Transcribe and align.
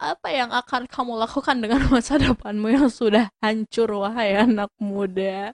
apa 0.00 0.28
yang 0.32 0.48
akan 0.48 0.88
kamu 0.88 1.12
lakukan 1.20 1.56
dengan 1.60 1.84
masa 1.92 2.16
depanmu 2.16 2.72
yang 2.72 2.88
sudah 2.88 3.28
hancur 3.44 3.92
wahai 3.92 4.32
anak 4.40 4.72
muda? 4.80 5.52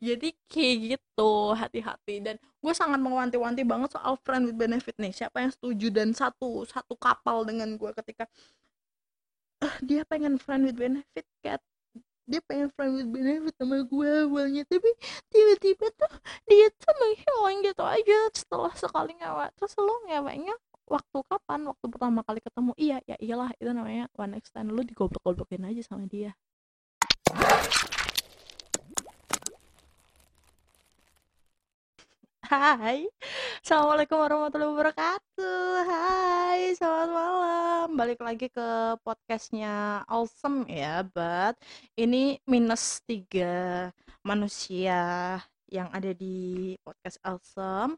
Jadi 0.00 0.32
kayak 0.48 0.76
gitu 0.96 1.52
hati-hati. 1.52 2.24
Dan 2.24 2.36
gue 2.38 2.72
sangat 2.72 3.02
mewanti-wanti 3.02 3.66
banget 3.66 3.90
soal 3.92 4.16
friend 4.22 4.48
with 4.48 4.56
benefit 4.56 4.94
nih. 4.96 5.12
Siapa 5.12 5.42
yang 5.44 5.52
setuju 5.52 5.90
dan 5.92 6.14
satu 6.14 6.64
satu 6.64 6.94
kapal 6.96 7.44
dengan 7.44 7.74
gue 7.76 7.90
ketika 7.98 8.24
uh, 9.66 9.76
dia 9.84 10.06
pengen 10.08 10.38
friend 10.40 10.70
with 10.70 10.78
benefit 10.78 11.26
cat 11.44 11.60
dia 12.30 12.38
pengen 12.46 12.70
friend 12.78 12.94
with 12.94 13.10
benefit 13.10 13.54
sama 13.58 13.82
gue 13.82 14.10
awalnya. 14.30 14.62
Tapi 14.70 14.90
tiba-tiba 15.34 15.86
tuh 15.98 16.12
dia 16.46 16.70
tuh 16.78 16.94
menghilang 16.94 17.58
gitu 17.66 17.82
aja 17.82 18.18
setelah 18.30 18.72
sekali 18.78 19.12
ngewek. 19.18 19.50
Terus 19.58 19.74
lo 19.82 19.94
ngeweknya 20.06 20.54
waktu 20.90 21.18
kapan? 21.30 21.60
Waktu 21.70 21.86
pertama 21.86 22.20
kali 22.26 22.40
ketemu? 22.42 22.72
Iya 22.74 22.98
ya 23.06 23.16
iyalah 23.22 23.50
itu 23.62 23.70
namanya 23.70 24.10
one 24.18 24.34
next 24.34 24.50
time. 24.50 24.74
Lu 24.74 24.82
digoblok-goblokin 24.82 25.62
aja 25.70 25.82
sama 25.86 26.10
dia. 26.10 26.34
Hai, 32.50 33.06
Assalamualaikum 33.62 34.18
warahmatullahi 34.18 34.74
wabarakatuh. 34.74 35.86
Hai, 35.86 36.74
selamat 36.74 37.10
malam. 37.14 37.86
Balik 37.94 38.18
lagi 38.18 38.50
ke 38.50 38.98
podcastnya 39.06 40.02
Awesome 40.10 40.66
ya 40.66 41.06
But 41.06 41.62
ini 41.94 42.42
minus 42.50 43.06
tiga 43.06 43.94
manusia 44.26 45.38
yang 45.70 45.94
ada 45.94 46.10
di 46.10 46.74
podcast 46.82 47.22
Awesome. 47.22 47.94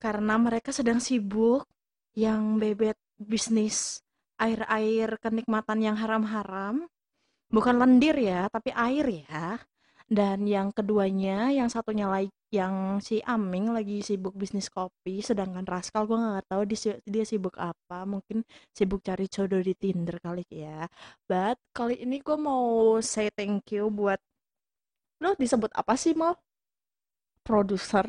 Karena 0.00 0.40
mereka 0.40 0.72
sedang 0.72 0.96
sibuk 0.96 1.68
yang 2.12 2.60
bebet 2.60 2.96
bisnis 3.16 4.04
air-air 4.40 5.16
kenikmatan 5.22 5.78
yang 5.80 5.96
haram-haram. 5.96 6.86
Bukan 7.52 7.76
lendir 7.76 8.16
ya, 8.16 8.48
tapi 8.48 8.72
air 8.72 9.06
ya. 9.28 9.60
Dan 10.12 10.44
yang 10.44 10.74
keduanya 10.76 11.48
yang 11.54 11.72
satunya 11.72 12.04
lagi 12.10 12.28
yang 12.52 13.00
si 13.00 13.24
Aming 13.24 13.72
lagi 13.72 14.04
sibuk 14.04 14.36
bisnis 14.36 14.68
kopi 14.68 15.24
sedangkan 15.24 15.64
Raskal 15.64 16.04
gue 16.04 16.20
nggak 16.20 16.52
tahu 16.52 16.62
dia, 17.08 17.24
sibuk 17.24 17.56
apa. 17.56 18.04
Mungkin 18.04 18.44
sibuk 18.76 19.00
cari 19.00 19.24
jodoh 19.32 19.64
di 19.64 19.72
Tinder 19.72 20.20
kali 20.20 20.44
ya. 20.52 20.84
But 21.24 21.56
kali 21.72 22.04
ini 22.04 22.20
gue 22.20 22.36
mau 22.36 23.00
say 23.00 23.32
thank 23.32 23.72
you 23.72 23.88
buat 23.88 24.20
lo 25.22 25.32
disebut 25.38 25.70
apa 25.72 25.94
sih 25.96 26.12
mau 26.18 26.34
produser 27.46 28.04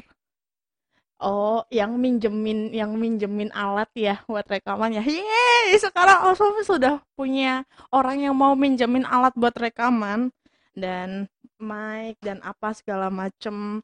Oh, 1.23 1.63
yang 1.71 1.95
minjemin 2.03 2.75
yang 2.75 2.99
minjemin 2.99 3.47
alat 3.55 3.87
ya 3.95 4.19
buat 4.27 4.43
rekaman 4.43 4.91
ya. 4.91 5.03
Yeay, 5.07 5.71
sekarang 5.79 6.19
Awesome 6.27 6.59
sudah 6.67 6.99
punya 7.15 7.63
orang 7.95 8.19
yang 8.27 8.35
mau 8.35 8.59
minjemin 8.59 9.07
alat 9.07 9.31
buat 9.39 9.55
rekaman. 9.55 10.35
Dan 10.75 11.31
mic 11.63 12.19
dan 12.19 12.43
apa 12.43 12.75
segala 12.75 13.07
macem 13.07 13.79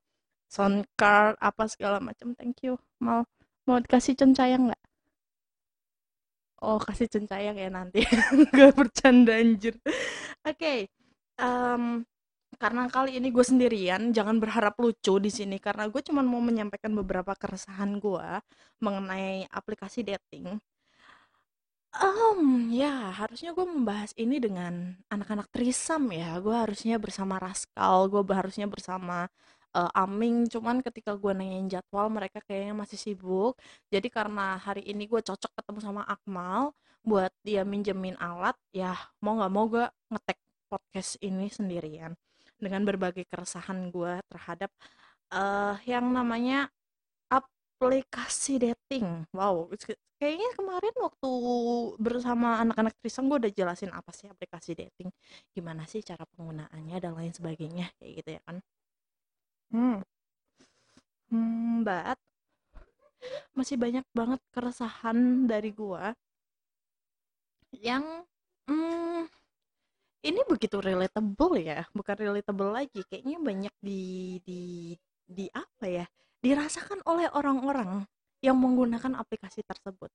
sound 0.52 0.84
card 1.00 1.40
apa 1.40 1.64
segala 1.72 2.04
macem. 2.04 2.36
Thank 2.36 2.68
you 2.68 2.76
mau 3.00 3.24
mau 3.64 3.80
dikasih 3.80 4.20
cencayang 4.20 4.68
nggak? 4.68 4.84
Oh 6.60 6.76
kasih 6.76 7.08
cencayang 7.08 7.56
ya 7.56 7.72
nanti. 7.72 8.04
Gak 8.58 8.76
bercanda 8.76 9.40
anjir. 9.40 9.80
Oke 10.44 10.60
okay. 10.60 10.80
um, 11.40 12.04
karena 12.58 12.90
kali 12.90 13.20
ini 13.22 13.30
gue 13.30 13.46
sendirian 13.46 14.10
jangan 14.10 14.42
berharap 14.42 14.76
lucu 14.82 15.22
di 15.22 15.30
sini 15.30 15.62
karena 15.62 15.86
gue 15.92 16.02
cuma 16.02 16.26
mau 16.26 16.42
menyampaikan 16.42 16.92
beberapa 16.98 17.38
keresahan 17.38 18.02
gue 18.02 18.28
mengenai 18.82 19.46
aplikasi 19.54 20.02
dating 20.02 20.58
Um, 21.90 22.70
ya 22.70 23.10
harusnya 23.18 23.50
gue 23.58 23.66
membahas 23.66 24.14
ini 24.14 24.38
dengan 24.38 24.94
anak-anak 25.10 25.50
trisam 25.50 26.06
ya. 26.14 26.38
Gue 26.38 26.54
harusnya 26.54 27.02
bersama 27.02 27.42
Raskal, 27.42 28.06
gue 28.14 28.22
harusnya 28.30 28.70
bersama 28.70 29.26
uh, 29.74 29.90
Aming. 29.98 30.46
Cuman 30.54 30.86
ketika 30.86 31.18
gue 31.18 31.34
nanyain 31.34 31.66
jadwal, 31.66 32.14
mereka 32.14 32.46
kayaknya 32.46 32.78
masih 32.78 32.94
sibuk. 33.02 33.58
Jadi 33.90 34.08
karena 34.14 34.62
hari 34.62 34.86
ini 34.86 35.10
gue 35.10 35.18
cocok 35.18 35.52
ketemu 35.58 35.80
sama 35.82 36.02
Akmal 36.06 36.78
buat 37.02 37.34
dia 37.42 37.66
minjemin 37.66 38.16
alat, 38.22 38.54
ya 38.70 38.94
mau 39.26 39.34
nggak 39.42 39.52
mau 39.56 39.66
gue 39.66 39.86
ngetek 40.14 40.38
podcast 40.70 41.18
ini 41.26 41.50
sendirian 41.50 42.14
dengan 42.60 42.84
berbagai 42.84 43.26
keresahan 43.32 43.90
gue 43.90 44.20
terhadap 44.30 44.72
uh, 45.34 45.80
yang 45.88 46.06
namanya 46.12 46.68
aplikasi 47.32 48.60
dating. 48.60 49.24
Wow, 49.32 49.72
kayaknya 50.20 50.50
kemarin 50.60 50.96
waktu 51.00 51.32
bersama 51.98 52.60
anak-anak 52.60 52.94
Trisam 53.00 53.32
gue 53.32 53.40
udah 53.48 53.54
jelasin 53.56 53.92
apa 53.96 54.12
sih 54.12 54.28
aplikasi 54.28 54.76
dating, 54.76 55.10
gimana 55.56 55.88
sih 55.88 56.04
cara 56.04 56.28
penggunaannya 56.36 56.98
dan 57.00 57.16
lain 57.16 57.32
sebagainya 57.32 57.88
kayak 57.98 58.12
gitu 58.20 58.30
ya 58.38 58.42
kan. 58.44 58.58
Hmm. 59.72 59.98
Hmm, 61.30 61.86
but 61.88 62.20
masih 63.58 63.76
banyak 63.76 64.06
banget 64.16 64.42
keresahan 64.56 65.46
dari 65.52 65.70
gue 65.76 66.04
yang 67.78 68.26
hmm, 68.66 69.09
ini 70.26 70.42
begitu 70.48 70.78
relatable 70.84 71.56
ya, 71.60 71.88
bukan 71.96 72.16
relatable 72.20 72.72
lagi. 72.76 73.02
Kayaknya 73.08 73.38
banyak 73.40 73.76
di 73.80 74.02
di 74.44 74.62
di 75.30 75.46
apa 75.54 75.86
ya? 75.88 76.06
dirasakan 76.40 77.04
oleh 77.04 77.28
orang-orang 77.36 78.08
yang 78.40 78.56
menggunakan 78.56 79.20
aplikasi 79.20 79.64
tersebut. 79.68 80.08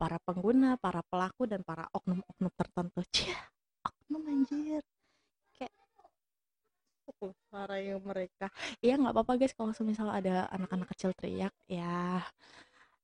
Para 0.00 0.16
pengguna, 0.24 0.80
para 0.80 1.04
pelaku, 1.04 1.44
dan 1.44 1.60
para 1.60 1.84
oknum-oknum 1.92 2.52
tertentu. 2.56 3.00
Cia, 3.12 3.36
oknum 3.84 4.24
anjir. 4.24 4.80
Kayak 5.52 5.76
oh, 7.20 7.76
yang 7.76 8.00
mereka. 8.00 8.48
Iya 8.80 8.96
nggak 8.96 9.12
apa-apa 9.12 9.32
guys 9.36 9.52
kalau 9.52 9.76
semisal 9.76 10.08
ada 10.08 10.48
anak-anak 10.48 10.88
kecil 10.96 11.12
teriak 11.12 11.52
ya 11.68 12.24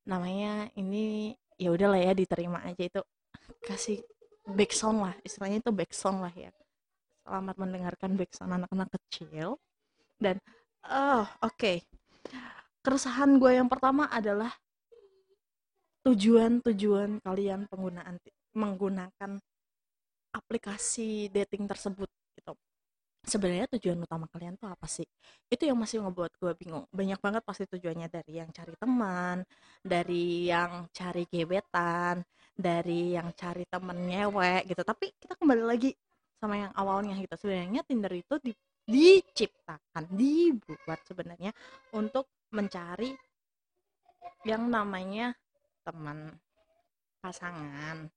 namanya 0.02 0.66
ini 0.74 1.36
ya 1.54 1.70
udahlah 1.70 2.00
ya 2.00 2.10
diterima 2.10 2.58
aja 2.66 2.82
itu 2.82 3.00
kasih 3.62 4.02
backsound 4.46 4.98
lah 5.04 5.14
istilahnya 5.22 5.62
itu 5.62 5.70
backsound 5.70 6.18
lah 6.22 6.34
ya. 6.34 6.50
Selamat 7.22 7.54
mendengarkan 7.58 8.18
backsound 8.18 8.50
anak-anak 8.50 8.88
kecil. 8.96 9.60
Dan 10.18 10.38
oh 10.86 11.26
oke. 11.42 11.56
Okay 11.58 11.78
keresahan 12.82 13.38
gue 13.38 13.56
yang 13.56 13.70
pertama 13.70 14.10
adalah 14.10 14.50
tujuan-tujuan 16.02 17.22
kalian 17.22 17.70
penggunaan 17.70 18.18
menggunakan 18.58 19.38
aplikasi 20.34 21.30
dating 21.30 21.70
tersebut 21.70 22.10
gitu. 22.34 22.58
Sebenarnya 23.22 23.70
tujuan 23.78 24.02
utama 24.02 24.26
kalian 24.26 24.58
tuh 24.58 24.66
apa 24.66 24.90
sih? 24.90 25.06
Itu 25.46 25.62
yang 25.62 25.78
masih 25.78 26.02
ngebuat 26.02 26.42
gue 26.42 26.52
bingung. 26.58 26.90
Banyak 26.90 27.22
banget 27.22 27.42
pasti 27.46 27.70
tujuannya. 27.70 28.10
Dari 28.10 28.32
yang 28.42 28.50
cari 28.50 28.74
teman 28.74 29.46
dari 29.86 30.50
yang 30.50 30.90
cari 30.90 31.22
gebetan 31.30 32.26
dari 32.52 33.16
yang 33.16 33.32
cari 33.32 33.64
temen 33.66 33.98
ngewek 34.08 34.68
gitu 34.68 34.82
tapi 34.84 35.10
kita 35.16 35.34
kembali 35.40 35.64
lagi 35.64 35.90
sama 36.36 36.58
yang 36.58 36.72
awalnya 36.74 37.16
gitu 37.16 37.34
sebenarnya 37.46 37.82
Tinder 37.86 38.12
itu 38.12 38.34
di, 38.42 38.52
diciptakan 38.84 40.04
dibuat 40.10 41.00
sebenarnya 41.06 41.54
untuk 41.94 42.28
mencari 42.52 43.14
yang 44.42 44.66
namanya 44.66 45.32
teman 45.86 46.34
pasangan 47.22 48.10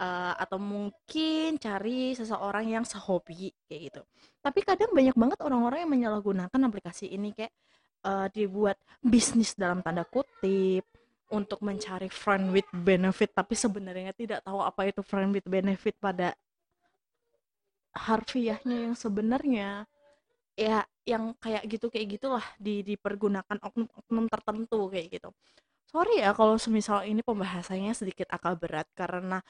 uh, 0.00 0.34
atau 0.34 0.58
mungkin 0.58 1.54
cari 1.62 2.18
seseorang 2.18 2.66
yang 2.66 2.84
sehobi 2.84 3.54
kayak 3.70 3.80
gitu. 3.92 4.02
Tapi 4.42 4.60
kadang 4.66 4.90
banyak 4.90 5.14
banget 5.14 5.38
orang-orang 5.46 5.86
yang 5.86 5.92
menyalahgunakan 5.92 6.60
aplikasi 6.66 7.14
ini 7.14 7.30
kayak 7.30 7.54
uh, 8.02 8.26
dibuat 8.32 8.80
bisnis 8.98 9.54
dalam 9.54 9.84
tanda 9.84 10.02
kutip 10.02 10.82
untuk 11.30 11.62
mencari 11.62 12.10
friend 12.10 12.50
with 12.50 12.66
benefit 12.74 13.30
tapi 13.30 13.54
sebenarnya 13.54 14.10
tidak 14.12 14.42
tahu 14.42 14.60
apa 14.60 14.90
itu 14.90 15.00
friend 15.06 15.30
with 15.30 15.46
benefit 15.46 15.94
pada 16.02 16.34
harfiahnya 17.94 18.90
yang 18.90 18.94
sebenarnya. 18.98 19.86
Ya 20.58 20.84
yang 21.08 21.32
kayak 21.40 21.64
gitu 21.70 21.88
kayak 21.88 22.20
gitulah 22.20 22.44
di 22.60 22.84
dipergunakan 22.84 23.56
oknum-oknum 23.64 24.26
tertentu 24.28 24.90
kayak 24.92 25.08
gitu. 25.16 25.30
Sorry 25.88 26.22
ya 26.22 26.30
kalau 26.36 26.54
semisal 26.60 27.02
ini 27.08 27.24
pembahasannya 27.24 27.90
sedikit 27.96 28.28
agak 28.30 28.62
berat 28.62 28.88
karena 28.94 29.42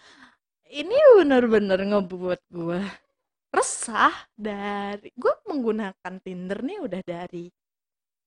ini 0.71 0.95
bener-bener 1.19 1.81
ngebuat 1.83 2.41
gue 2.49 2.81
resah 3.51 4.15
dari 4.39 5.11
gue 5.19 5.35
menggunakan 5.51 6.15
Tinder 6.23 6.59
nih 6.63 6.79
udah 6.87 7.03
dari 7.03 7.51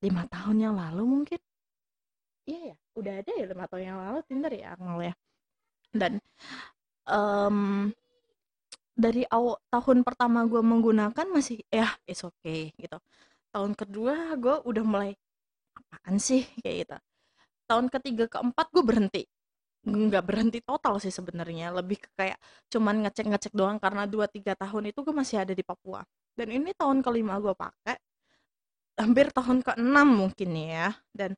lima 0.03 0.27
tahun 0.27 0.57
yang 0.67 0.75
lalu 0.75 1.03
mungkin. 1.07 1.39
Iya 2.43 2.75
ya 2.75 2.82
udah 2.93 3.13
ada 3.21 3.31
ya 3.33 3.45
lima 3.49 3.65
tahun 3.69 3.83
yang 3.83 3.97
lalu 3.99 4.19
Tinder 4.29 4.53
ya 4.53 4.67
Akmal 4.77 4.99
ya. 5.01 5.13
Dan 5.93 6.13
um, 7.09 7.89
dari 8.93 9.25
awal 9.29 9.57
tahun 9.73 10.05
pertama 10.05 10.45
gue 10.45 10.61
menggunakan 10.61 11.27
masih 11.29 11.61
ya 11.73 11.89
it's 12.05 12.21
okay 12.21 12.73
gitu. 12.77 12.97
Tahun 13.53 13.71
kedua 13.73 14.37
gue 14.37 14.55
udah 14.65 14.83
mulai 14.85 15.11
apaan 15.73 16.17
sih 16.21 16.45
kayak 16.61 16.77
gitu. 16.85 16.97
Tahun 17.69 17.85
ketiga 17.89 18.25
keempat 18.29 18.67
gue 18.73 18.83
berhenti. 18.85 19.23
Nggak 19.83 20.23
berhenti 20.23 20.59
total 20.63 20.95
sih 21.01 21.11
sebenarnya 21.11 21.73
lebih 21.75 21.99
ke 21.99 22.09
kayak 22.15 22.39
cuman 22.71 23.03
ngecek-ngecek 23.03 23.51
doang 23.51 23.77
karena 23.81 24.07
2-3 24.07 24.55
tahun 24.55 24.83
itu 24.93 24.99
gue 25.03 25.15
masih 25.15 25.37
ada 25.43 25.53
di 25.57 25.63
Papua. 25.65 26.01
Dan 26.33 26.49
ini 26.53 26.71
tahun 26.73 27.01
kelima 27.05 27.37
gue 27.41 27.53
pakai 27.53 27.97
hampir 28.97 29.33
tahun 29.33 29.65
ke-6 29.65 29.97
mungkin 30.05 30.49
ya 30.53 30.93
dan 31.17 31.33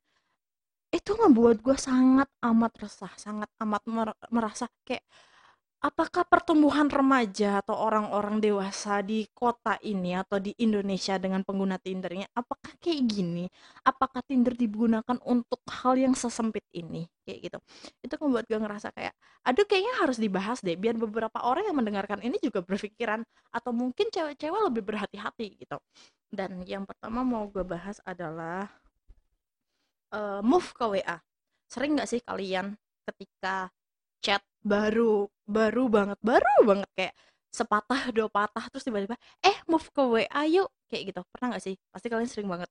itu 0.95 1.11
ngebuat 1.13 1.59
gue 1.59 1.77
sangat 1.77 2.31
amat 2.39 2.73
resah 2.79 3.11
sangat 3.19 3.51
amat 3.59 3.83
merasa 4.31 4.65
kayak 4.87 5.03
apakah 5.85 6.25
pertumbuhan 6.25 6.89
remaja 6.89 7.61
atau 7.61 7.77
orang-orang 7.77 8.41
dewasa 8.41 9.05
di 9.05 9.29
kota 9.37 9.77
ini 9.85 10.17
atau 10.17 10.41
di 10.41 10.49
Indonesia 10.57 11.21
dengan 11.21 11.45
pengguna 11.45 11.77
Tindernya 11.77 12.25
apakah 12.33 12.73
kayak 12.81 13.05
gini? 13.05 13.45
Apakah 13.85 14.25
Tinder 14.25 14.57
digunakan 14.57 15.17
untuk 15.29 15.61
hal 15.69 15.93
yang 16.01 16.17
sesempit 16.17 16.65
ini? 16.73 17.05
Kayak 17.21 17.39
gitu. 17.45 17.57
Itu 18.01 18.17
membuat 18.17 18.49
gue 18.49 18.57
ngerasa 18.57 18.89
kayak, 18.97 19.13
aduh 19.45 19.65
kayaknya 19.69 19.93
harus 20.01 20.17
dibahas 20.17 20.57
deh 20.65 20.73
biar 20.73 20.97
beberapa 20.97 21.37
orang 21.45 21.69
yang 21.69 21.77
mendengarkan 21.77 22.17
ini 22.25 22.41
juga 22.41 22.65
berpikiran 22.65 23.21
atau 23.53 23.69
mungkin 23.69 24.09
cewek-cewek 24.09 24.61
lebih 24.73 24.81
berhati-hati 24.81 25.47
gitu. 25.61 25.77
Dan 26.33 26.65
yang 26.65 26.89
pertama 26.89 27.21
mau 27.21 27.45
gue 27.45 27.61
bahas 27.61 28.01
adalah 28.09 28.73
uh, 30.15 30.39
move 30.39 30.71
ke 30.71 30.85
WA. 30.87 31.17
Sering 31.67 31.99
nggak 31.99 32.09
sih 32.09 32.21
kalian 32.23 32.79
ketika 33.05 33.69
chat 34.23 34.41
baru 34.65 35.29
baru 35.45 35.85
banget 35.91 36.17
baru 36.25 36.55
banget 36.65 36.89
kayak 36.97 37.13
sepatah 37.53 38.09
dua 38.15 38.27
patah 38.31 38.65
terus 38.71 38.83
tiba-tiba 38.87 39.19
eh 39.43 39.57
move 39.69 39.85
ke 39.91 40.01
WA 40.01 40.41
yuk 40.47 40.71
kayak 40.87 41.13
gitu. 41.13 41.21
Pernah 41.29 41.55
nggak 41.55 41.63
sih? 41.63 41.75
Pasti 41.91 42.07
kalian 42.07 42.29
sering 42.31 42.47
banget. 42.49 42.69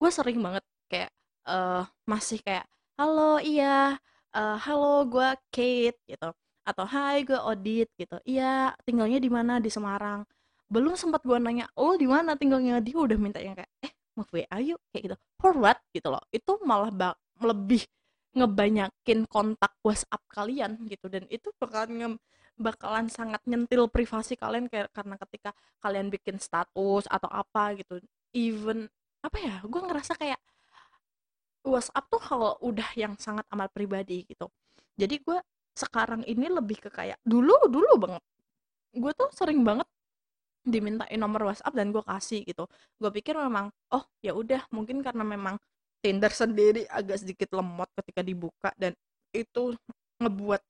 Gue 0.00 0.10
sering 0.10 0.38
banget 0.40 0.64
kayak 0.88 1.10
uh, 1.46 1.84
masih 2.08 2.40
kayak 2.42 2.64
halo 2.98 3.38
iya 3.38 3.94
uh, 4.34 4.56
halo 4.58 5.06
gue 5.06 5.28
Kate 5.52 6.00
gitu. 6.08 6.30
Atau 6.68 6.84
hai 6.84 7.24
gue 7.24 7.38
Odit 7.38 7.88
gitu. 7.96 8.16
Iya 8.28 8.76
tinggalnya 8.84 9.18
di 9.22 9.30
mana? 9.32 9.62
Di 9.62 9.70
Semarang. 9.72 10.24
Belum 10.68 10.92
sempat 11.00 11.24
gue 11.24 11.38
nanya 11.40 11.70
lo 11.78 11.96
di 11.96 12.04
mana 12.04 12.36
tinggalnya? 12.36 12.80
Dia 12.84 12.96
udah 13.00 13.18
minta 13.20 13.40
yang 13.40 13.56
kayak 13.56 13.70
eh 13.80 13.92
move 14.18 14.30
WA 14.34 14.58
yuk 14.58 14.80
kayak 14.90 15.02
gitu. 15.12 15.16
For 15.38 15.54
what? 15.54 15.78
Gitu 15.94 16.10
loh. 16.10 16.22
Itu 16.34 16.58
malah 16.66 16.90
lebih 17.38 17.86
ngebanyakin 18.34 19.30
kontak 19.30 19.78
WhatsApp 19.86 20.22
kalian 20.26 20.82
gitu. 20.90 21.06
Dan 21.06 21.30
itu 21.30 21.54
bakalan 21.62 21.90
nge 21.94 22.08
bakalan 22.58 23.06
sangat 23.06 23.38
nyentil 23.46 23.86
privasi 23.86 24.34
kalian 24.34 24.66
kayak 24.66 24.90
karena 24.90 25.14
ketika 25.14 25.54
kalian 25.78 26.10
bikin 26.10 26.42
status 26.42 27.06
atau 27.06 27.30
apa 27.30 27.78
gitu. 27.78 28.02
Even 28.34 28.90
apa 29.22 29.36
ya 29.38 29.54
gue 29.62 29.82
ngerasa 29.82 30.18
kayak 30.18 30.42
WhatsApp 31.62 32.06
tuh 32.10 32.22
kalau 32.22 32.52
udah 32.66 32.90
yang 32.98 33.14
sangat 33.14 33.46
amat 33.54 33.70
pribadi 33.70 34.26
gitu. 34.26 34.50
Jadi 34.98 35.22
gue 35.22 35.38
sekarang 35.78 36.26
ini 36.26 36.50
lebih 36.50 36.82
ke 36.82 36.90
kayak 36.90 37.22
dulu 37.22 37.54
dulu 37.70 37.94
banget 38.02 38.22
gue 38.98 39.12
tuh 39.14 39.30
sering 39.30 39.62
banget 39.62 39.86
dimintain 40.64 41.18
nomor 41.18 41.52
WhatsApp 41.52 41.74
dan 41.74 41.90
gue 41.94 42.02
kasih 42.02 42.42
gitu. 42.44 42.64
Gue 42.98 43.10
pikir 43.14 43.34
memang 43.38 43.70
oh 43.94 44.04
ya 44.22 44.34
udah 44.34 44.66
mungkin 44.74 45.00
karena 45.00 45.24
memang 45.24 45.56
Tinder 45.98 46.30
sendiri 46.30 46.86
agak 46.86 47.26
sedikit 47.26 47.58
lemot 47.58 47.90
ketika 47.98 48.22
dibuka 48.22 48.70
dan 48.78 48.94
itu 49.34 49.74
ngebuat 50.22 50.62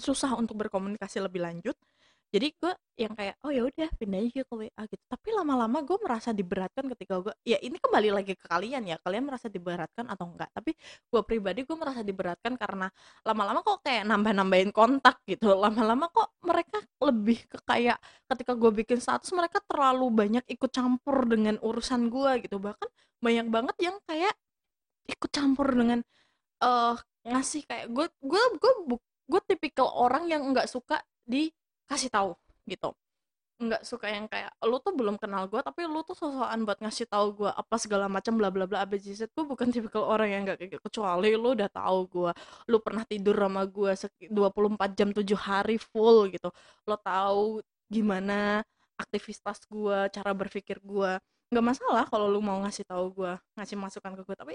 susah 0.00 0.36
untuk 0.36 0.60
berkomunikasi 0.60 1.20
lebih 1.20 1.44
lanjut 1.44 1.76
jadi 2.26 2.48
gue 2.58 2.72
yang 2.96 3.12
kayak 3.14 3.38
oh 3.46 3.52
ya 3.54 3.62
udah 3.68 3.88
pindah 4.00 4.18
aja 4.24 4.42
ke 4.42 4.54
WA 4.56 4.82
gitu. 4.90 5.04
Tapi 5.06 5.28
lama-lama 5.30 5.78
gue 5.84 5.98
merasa 6.02 6.34
diberatkan 6.34 6.84
ketika 6.96 7.22
gue 7.22 7.34
ya 7.46 7.60
ini 7.62 7.78
kembali 7.78 8.10
lagi 8.10 8.34
ke 8.34 8.46
kalian 8.50 8.82
ya 8.88 8.96
kalian 8.98 9.30
merasa 9.30 9.46
diberatkan 9.46 10.10
atau 10.10 10.26
enggak? 10.34 10.50
Tapi 10.50 10.74
gue 11.06 11.22
pribadi 11.22 11.62
gue 11.62 11.76
merasa 11.78 12.02
diberatkan 12.02 12.58
karena 12.58 12.90
lama-lama 13.22 13.62
kok 13.62 13.84
kayak 13.86 14.04
nambah-nambahin 14.10 14.70
kontak 14.74 15.22
gitu 15.28 15.54
lama-lama 15.54 16.10
kok 16.10 16.34
mereka 16.42 16.82
lebih 17.04 17.46
ke 17.46 17.58
kayak 17.62 17.98
ketika 18.26 18.52
gue 18.58 18.70
bikin 18.74 18.98
status 18.98 19.30
mereka 19.30 19.62
terlalu 19.62 20.10
banyak 20.10 20.44
ikut 20.50 20.70
campur 20.74 21.30
dengan 21.30 21.60
urusan 21.62 22.10
gue 22.10 22.42
gitu. 22.42 22.58
Bahkan 22.58 22.88
banyak 23.22 23.46
banget 23.52 23.76
yang 23.80 23.96
kayak 24.08 24.34
ikut 25.06 25.30
campur 25.30 25.70
dengan 25.70 26.02
uh, 26.64 26.98
ngasih 27.26 27.62
kayak 27.70 27.86
gue 27.90 28.06
gue 28.22 28.42
gue 28.58 28.72
gue 29.26 29.40
tipikal 29.46 29.90
orang 29.94 30.30
yang 30.30 30.42
nggak 30.50 30.70
suka 30.70 31.02
dikasih 31.86 32.10
tahu 32.10 32.34
gitu. 32.66 32.90
Nggak 33.56 33.82
suka 33.88 34.12
yang 34.12 34.28
kayak 34.28 34.52
lu 34.68 34.76
tuh 34.84 34.92
belum 34.92 35.16
kenal 35.16 35.48
gue 35.48 35.62
tapi 35.64 35.88
lu 35.88 36.04
tuh 36.04 36.12
sosokan 36.12 36.66
buat 36.68 36.76
ngasih 36.82 37.08
tahu 37.08 37.26
gue 37.46 37.50
apa 37.50 37.76
segala 37.80 38.04
macam 38.10 38.36
bla 38.36 38.52
bla 38.52 38.68
bla 38.68 38.84
abjz 38.84 39.32
gue 39.32 39.44
bukan 39.46 39.72
tipikal 39.72 40.04
orang 40.04 40.28
yang 40.28 40.42
nggak 40.44 40.60
kayak 40.60 40.70
gitu. 40.76 40.82
kecuali 40.92 41.32
lu 41.32 41.56
udah 41.56 41.70
tahu 41.72 41.98
gue 42.10 42.32
lu 42.68 42.76
pernah 42.84 43.04
tidur 43.08 43.36
sama 43.38 43.64
gue 43.64 43.92
24 44.28 44.98
jam 44.98 45.08
7 45.14 45.24
hari 45.38 45.76
full 45.80 46.28
gitu. 46.34 46.52
Lo 46.84 47.00
tahu 47.00 47.64
gimana 47.88 48.60
aktivitas 48.98 49.64
gue 49.70 49.98
cara 50.12 50.30
berpikir 50.36 50.82
gue 50.84 51.10
nggak 51.52 51.64
masalah 51.64 52.04
kalau 52.10 52.26
lu 52.26 52.42
mau 52.42 52.58
ngasih 52.66 52.82
tahu 52.84 53.22
gue 53.22 53.32
ngasih 53.54 53.76
masukan 53.78 54.12
ke 54.18 54.22
gue 54.26 54.36
tapi 54.36 54.54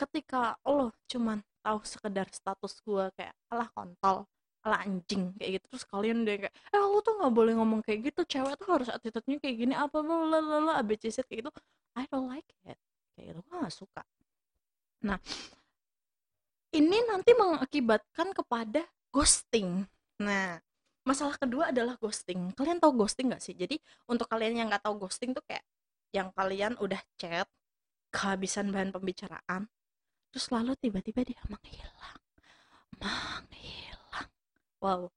ketika 0.00 0.56
lo 0.64 0.96
cuman 1.04 1.44
tahu 1.60 1.78
sekedar 1.84 2.26
status 2.32 2.80
gue 2.80 3.04
kayak 3.12 3.36
alah 3.52 3.68
kontol 3.76 4.24
anjing 4.64 5.32
kayak 5.40 5.50
gitu. 5.60 5.66
Terus 5.76 5.84
kalian 5.88 6.16
udah 6.24 6.36
kayak 6.46 6.54
eh 6.54 6.80
lo 6.80 6.98
tuh 7.00 7.14
nggak 7.16 7.32
boleh 7.32 7.52
ngomong 7.56 7.80
kayak 7.80 8.12
gitu 8.12 8.20
cewek 8.28 8.54
tuh 8.60 8.68
harus 8.68 8.88
attitude-nya 8.92 9.36
kayak 9.40 9.56
gini 9.56 9.74
apa 9.76 9.96
lalalala 10.04 10.76
abcc 10.80 11.24
kayak 11.24 11.46
gitu. 11.46 11.50
I 11.96 12.04
don't 12.08 12.28
like 12.28 12.48
it. 12.68 12.78
Kayak 13.16 13.24
gitu 13.34 13.40
gue 13.40 13.56
gak 13.56 13.74
suka. 13.74 14.02
Nah 15.06 15.18
ini 16.76 16.98
nanti 17.08 17.32
mengakibatkan 17.34 18.36
kepada 18.36 18.84
ghosting. 19.08 19.88
Nah 20.20 20.60
masalah 21.08 21.40
kedua 21.40 21.72
adalah 21.72 21.96
ghosting. 21.96 22.52
Kalian 22.52 22.78
tahu 22.78 22.92
ghosting 23.00 23.32
gak 23.32 23.42
sih? 23.42 23.56
Jadi 23.56 23.80
untuk 24.06 24.28
kalian 24.28 24.60
yang 24.60 24.68
nggak 24.68 24.84
tahu 24.84 25.08
ghosting 25.08 25.32
tuh 25.32 25.42
kayak 25.48 25.64
yang 26.10 26.34
kalian 26.34 26.74
udah 26.82 27.00
chat 27.16 27.46
kehabisan 28.10 28.74
bahan 28.74 28.90
pembicaraan 28.90 29.70
terus 30.30 30.50
lalu 30.50 30.74
tiba-tiba 30.78 31.22
dia 31.22 31.42
menghilang 31.46 32.18
menghilang 32.98 33.89
wow. 34.80 35.08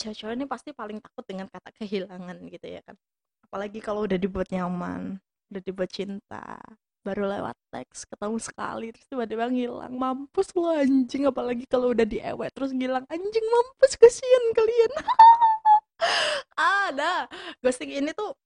Cewek-cewek 0.00 0.34
ini 0.36 0.46
pasti 0.48 0.70
paling 0.76 0.98
takut 1.00 1.24
dengan 1.24 1.46
kata 1.48 1.70
kehilangan 1.80 2.36
gitu 2.50 2.66
ya 2.68 2.80
kan. 2.84 2.96
Apalagi 3.48 3.78
kalau 3.80 4.04
udah 4.04 4.18
dibuat 4.18 4.48
nyaman 4.52 5.18
udah 5.52 5.62
dibuat 5.62 5.92
cinta 5.92 6.58
baru 7.04 7.28
lewat 7.28 7.54
teks 7.68 8.08
ketemu 8.08 8.40
sekali 8.40 8.86
terus 8.90 9.06
tiba-tiba 9.08 9.48
ngilang. 9.48 9.92
Mampus 9.92 10.52
lo 10.56 10.72
anjing. 10.72 11.28
Apalagi 11.28 11.64
kalau 11.68 11.92
udah 11.92 12.06
diewet 12.08 12.50
terus 12.52 12.72
ngilang. 12.72 13.04
Anjing 13.08 13.46
mampus. 13.48 13.96
Kasihan 14.00 14.44
kalian. 14.56 14.92
Ada. 16.88 17.28
Ghosting 17.60 17.92
ini 17.92 18.12
tuh 18.12 18.36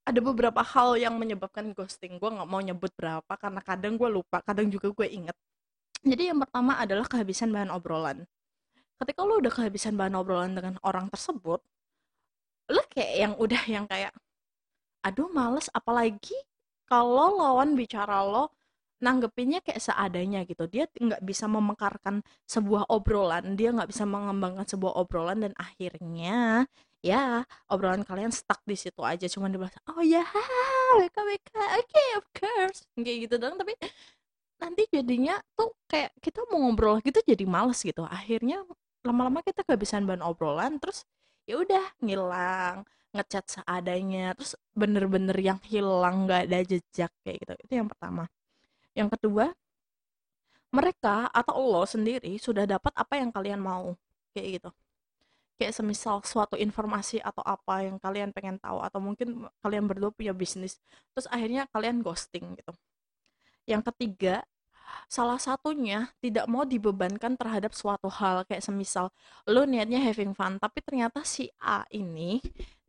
ada 0.00 0.18
beberapa 0.18 0.58
hal 0.64 0.98
yang 0.98 1.14
menyebabkan 1.20 1.70
ghosting. 1.70 2.18
Gue 2.18 2.34
nggak 2.34 2.48
mau 2.50 2.58
nyebut 2.58 2.90
berapa 2.98 3.32
karena 3.38 3.60
kadang 3.62 3.94
gue 3.94 4.10
lupa 4.10 4.42
kadang 4.42 4.66
juga 4.66 4.90
gue 4.90 5.06
inget 5.06 5.36
jadi 6.00 6.32
yang 6.32 6.40
pertama 6.40 6.80
adalah 6.80 7.04
kehabisan 7.04 7.52
bahan 7.52 7.68
obrolan 7.68 8.24
ketika 9.00 9.24
lo 9.24 9.40
udah 9.40 9.52
kehabisan 9.52 9.96
bahan 9.96 10.14
obrolan 10.20 10.52
dengan 10.52 10.76
orang 10.84 11.08
tersebut 11.08 11.60
lo 12.70 12.82
kayak 12.92 13.12
yang 13.18 13.32
udah 13.34 13.62
yang 13.66 13.84
kayak 13.90 14.14
aduh 15.04 15.28
males. 15.32 15.68
Apalagi 15.72 16.36
kalau 16.86 17.40
lawan 17.40 17.74
bicara 17.74 18.22
lo 18.24 18.52
nanggepinnya 19.00 19.64
kayak 19.64 19.80
seadanya 19.80 20.44
gitu. 20.44 20.68
Dia 20.68 20.86
nggak 20.86 21.22
bisa 21.24 21.48
memekarkan 21.48 22.22
sebuah 22.44 22.88
obrolan 22.92 23.56
dia 23.56 23.72
nggak 23.72 23.90
bisa 23.90 24.04
mengembangkan 24.04 24.66
sebuah 24.68 24.92
obrolan 25.00 25.40
dan 25.48 25.52
akhirnya 25.56 26.68
ya 27.00 27.48
obrolan 27.72 28.04
kalian 28.04 28.30
stuck 28.30 28.60
di 28.68 28.76
situ 28.76 29.00
aja. 29.02 29.26
Cuma 29.26 29.48
dibahas 29.48 29.74
oh 29.90 30.04
ya 30.04 30.24
WK 31.00 31.16
WK 31.16 31.52
oke 31.56 31.86
okay, 31.88 32.08
of 32.20 32.26
course. 32.36 32.84
Kayak 33.00 33.18
gitu 33.28 33.34
dong 33.40 33.56
tapi 33.56 33.72
nanti 34.60 34.84
jadinya 34.92 35.40
tuh 35.56 35.72
kayak 35.88 36.12
kita 36.20 36.44
mau 36.52 36.60
ngobrol 36.68 37.00
gitu 37.00 37.18
jadi 37.24 37.44
males 37.48 37.80
gitu. 37.80 38.04
Akhirnya 38.04 38.62
lama-lama 39.06 39.40
kita 39.40 39.64
kehabisan 39.64 40.04
bahan 40.04 40.24
obrolan 40.24 40.76
terus 40.76 41.08
ya 41.48 41.56
udah 41.60 41.84
ngilang 42.04 42.84
ngechat 43.10 43.44
seadanya 43.48 44.36
terus 44.38 44.54
bener-bener 44.76 45.34
yang 45.40 45.58
hilang 45.66 46.28
nggak 46.28 46.46
ada 46.46 46.58
jejak 46.62 47.10
kayak 47.26 47.42
gitu 47.42 47.54
itu 47.66 47.72
yang 47.80 47.88
pertama 47.90 48.30
yang 48.94 49.08
kedua, 49.10 49.54
mereka 50.70 51.30
atau 51.30 51.56
lo 51.58 51.82
sendiri 51.86 52.38
sudah 52.38 52.66
dapat 52.66 52.92
apa 52.94 53.18
yang 53.18 53.30
kalian 53.30 53.60
mau. 53.62 53.94
Kayak 54.34 54.48
gitu. 54.60 54.70
Kayak 55.60 55.74
semisal 55.76 56.16
suatu 56.24 56.56
informasi 56.56 57.20
atau 57.20 57.44
apa 57.44 57.84
yang 57.84 58.00
kalian 58.00 58.32
pengen 58.32 58.56
tahu 58.56 58.80
atau 58.80 58.98
mungkin 59.02 59.44
kalian 59.60 59.84
berdua 59.84 60.08
punya 60.08 60.32
bisnis 60.32 60.80
terus 61.12 61.28
akhirnya 61.28 61.68
kalian 61.70 62.00
ghosting 62.00 62.56
gitu. 62.56 62.72
Yang 63.68 63.92
ketiga, 63.92 64.40
salah 65.10 65.38
satunya 65.38 66.10
tidak 66.22 66.46
mau 66.46 66.62
dibebankan 66.62 67.34
terhadap 67.34 67.72
suatu 67.74 68.08
hal. 68.08 68.46
Kayak 68.46 68.64
semisal 68.66 69.06
lo 69.48 69.62
niatnya 69.66 70.00
having 70.02 70.32
fun 70.36 70.56
tapi 70.60 70.80
ternyata 70.84 71.22
si 71.26 71.50
A 71.60 71.84
ini 71.94 72.38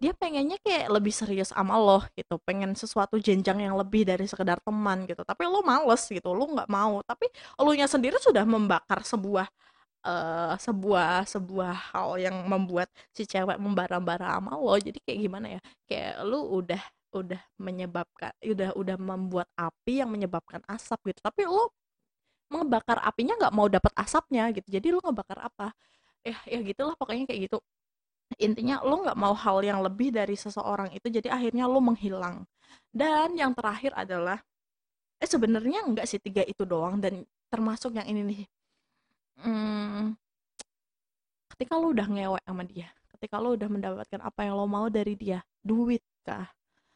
dia 0.02 0.18
pengennya 0.18 0.58
kayak 0.66 0.90
lebih 0.90 1.14
serius 1.14 1.54
sama 1.54 1.78
lo 1.78 2.02
gitu. 2.18 2.42
Pengen 2.42 2.74
sesuatu 2.74 3.22
jenjang 3.22 3.62
yang 3.62 3.78
lebih 3.78 4.02
dari 4.10 4.26
sekedar 4.26 4.58
teman 4.66 5.06
gitu. 5.06 5.22
Tapi 5.22 5.46
lo 5.46 5.62
males 5.62 6.02
gitu. 6.10 6.34
Lo 6.34 6.50
nggak 6.50 6.70
mau. 6.74 7.06
Tapi 7.06 7.30
lo 7.62 7.70
nya 7.78 7.86
sendiri 7.86 8.18
sudah 8.18 8.42
membakar 8.42 9.06
sebuah 9.06 9.46
uh, 10.06 10.58
sebuah 10.58 11.30
sebuah 11.30 11.94
hal 11.94 12.18
yang 12.18 12.36
membuat 12.50 12.90
si 13.14 13.30
cewek 13.30 13.62
membara-bara 13.62 14.42
sama 14.42 14.58
lo. 14.58 14.74
Jadi 14.82 14.98
kayak 15.06 15.20
gimana 15.22 15.48
ya? 15.58 15.62
Kayak 15.86 16.14
lu 16.26 16.40
udah 16.50 16.82
udah 17.12 17.42
menyebabkan 17.60 18.32
udah 18.40 18.72
udah 18.74 18.98
membuat 18.98 19.48
api 19.60 20.02
yang 20.02 20.10
menyebabkan 20.10 20.64
asap 20.66 21.14
gitu. 21.14 21.20
Tapi 21.22 21.46
lo 21.46 21.70
ngebakar 22.52 23.00
apinya 23.02 23.34
nggak 23.40 23.54
mau 23.56 23.68
dapat 23.72 23.94
asapnya 23.96 24.52
gitu. 24.52 24.68
Jadi 24.68 24.88
lo 24.92 25.00
ngebakar 25.04 25.40
apa? 25.40 25.72
Ya 26.26 26.38
ya 26.46 26.60
gitulah 26.62 26.96
pokoknya 27.00 27.26
kayak 27.30 27.50
gitu. 27.50 27.58
Intinya 28.40 28.80
lo 28.84 29.04
nggak 29.04 29.18
mau 29.20 29.36
hal 29.36 29.64
yang 29.64 29.80
lebih 29.84 30.12
dari 30.16 30.36
seseorang 30.36 30.92
itu 30.96 31.08
jadi 31.08 31.32
akhirnya 31.32 31.68
lo 31.68 31.80
menghilang. 31.84 32.44
Dan 32.92 33.36
yang 33.40 33.52
terakhir 33.56 33.96
adalah 33.96 34.40
eh 35.22 35.30
sebenarnya 35.30 35.86
enggak 35.88 36.08
sih 36.10 36.20
tiga 36.20 36.42
itu 36.44 36.64
doang 36.68 37.00
dan 37.00 37.24
termasuk 37.52 37.96
yang 37.96 38.08
ini 38.08 38.22
nih. 38.24 38.44
Hmm, 39.42 40.14
ketika 41.62 41.78
lo 41.78 41.94
udah 41.94 42.08
ngewek 42.10 42.44
sama 42.46 42.64
dia 42.66 42.90
ketika 43.22 43.38
lo 43.38 43.54
udah 43.54 43.70
mendapatkan 43.70 44.18
apa 44.18 44.50
yang 44.50 44.58
lo 44.58 44.66
mau 44.66 44.90
dari 44.90 45.14
dia 45.14 45.46
duit 45.62 46.02
kah 46.26 46.50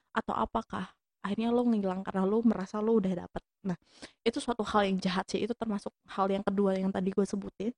atau 0.10 0.34
apakah 0.34 0.90
akhirnya 1.26 1.50
lo 1.50 1.66
ngilang 1.66 2.06
karena 2.06 2.24
lo 2.30 2.46
merasa 2.46 2.78
lo 2.78 3.02
udah 3.02 3.14
dapet 3.26 3.44
nah 3.66 3.78
itu 4.22 4.38
suatu 4.38 4.62
hal 4.62 4.86
yang 4.86 4.98
jahat 5.02 5.26
sih 5.26 5.42
itu 5.42 5.54
termasuk 5.58 5.90
hal 6.14 6.30
yang 6.30 6.46
kedua 6.46 6.78
yang 6.78 6.94
tadi 6.94 7.10
gue 7.10 7.26
sebutin 7.26 7.74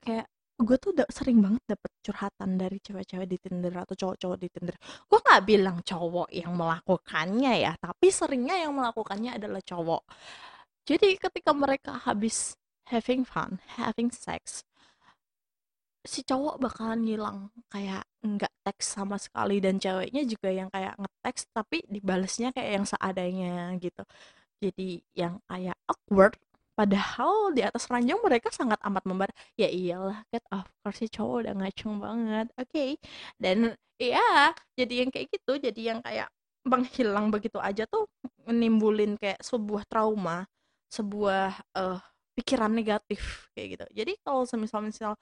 kayak 0.00 0.26
gue 0.62 0.76
tuh 0.78 0.90
udah 0.94 1.08
sering 1.10 1.38
banget 1.42 1.62
dapet 1.66 1.90
curhatan 2.06 2.50
dari 2.60 2.78
cewek-cewek 2.78 3.26
di 3.26 3.38
Tinder 3.42 3.74
atau 3.82 3.94
cowok-cowok 3.98 4.38
di 4.38 4.48
Tinder. 4.52 4.76
Gue 5.10 5.18
nggak 5.18 5.42
bilang 5.42 5.76
cowok 5.82 6.28
yang 6.30 6.52
melakukannya 6.54 7.52
ya, 7.66 7.72
tapi 7.82 8.06
seringnya 8.14 8.62
yang 8.62 8.72
melakukannya 8.76 9.38
adalah 9.42 9.58
cowok. 9.58 10.02
Jadi 10.86 11.18
ketika 11.18 11.50
mereka 11.54 11.98
habis 12.06 12.54
having 12.90 13.22
fun, 13.26 13.58
having 13.78 14.10
sex, 14.14 14.62
si 16.02 16.22
cowok 16.26 16.58
bakalan 16.58 17.06
ngilang 17.06 17.38
kayak 17.70 18.02
nggak 18.22 18.52
teks 18.62 18.86
sama 18.96 19.18
sekali 19.18 19.58
dan 19.58 19.76
ceweknya 19.82 20.22
juga 20.24 20.48
yang 20.54 20.70
kayak 20.70 20.94
ngeteks 20.98 21.50
tapi 21.50 21.82
dibalesnya 21.90 22.54
kayak 22.54 22.70
yang 22.80 22.86
seadanya 22.86 23.74
gitu. 23.82 24.02
Jadi 24.62 25.02
yang 25.18 25.42
kayak 25.50 25.76
awkward 25.90 26.38
Padahal 26.72 27.52
di 27.52 27.60
atas 27.60 27.84
ranjang 27.92 28.16
mereka 28.24 28.48
sangat 28.48 28.80
amat 28.88 29.04
membara. 29.04 29.32
Ya 29.60 29.68
iyalah, 29.68 30.24
get 30.32 30.40
of 30.48 30.64
course 30.80 31.04
si 31.04 31.06
cowok 31.12 31.44
udah 31.44 31.54
ngacung 31.60 32.00
banget. 32.00 32.48
Oke. 32.56 32.68
Okay. 32.72 32.90
Dan 33.36 33.76
iya, 34.00 34.56
jadi 34.72 35.04
yang 35.04 35.10
kayak 35.12 35.28
gitu, 35.30 35.52
jadi 35.60 35.80
yang 35.94 36.00
kayak 36.00 36.32
menghilang 36.64 37.28
begitu 37.28 37.58
aja 37.60 37.84
tuh 37.84 38.08
menimbulin 38.48 39.20
kayak 39.20 39.38
sebuah 39.44 39.84
trauma, 39.84 40.48
sebuah 40.88 41.60
uh, 41.76 42.00
pikiran 42.34 42.72
negatif 42.72 43.52
kayak 43.52 43.68
gitu. 43.76 43.86
Jadi 43.92 44.12
kalau 44.24 44.48
semisal 44.48 44.80
misal 44.80 45.12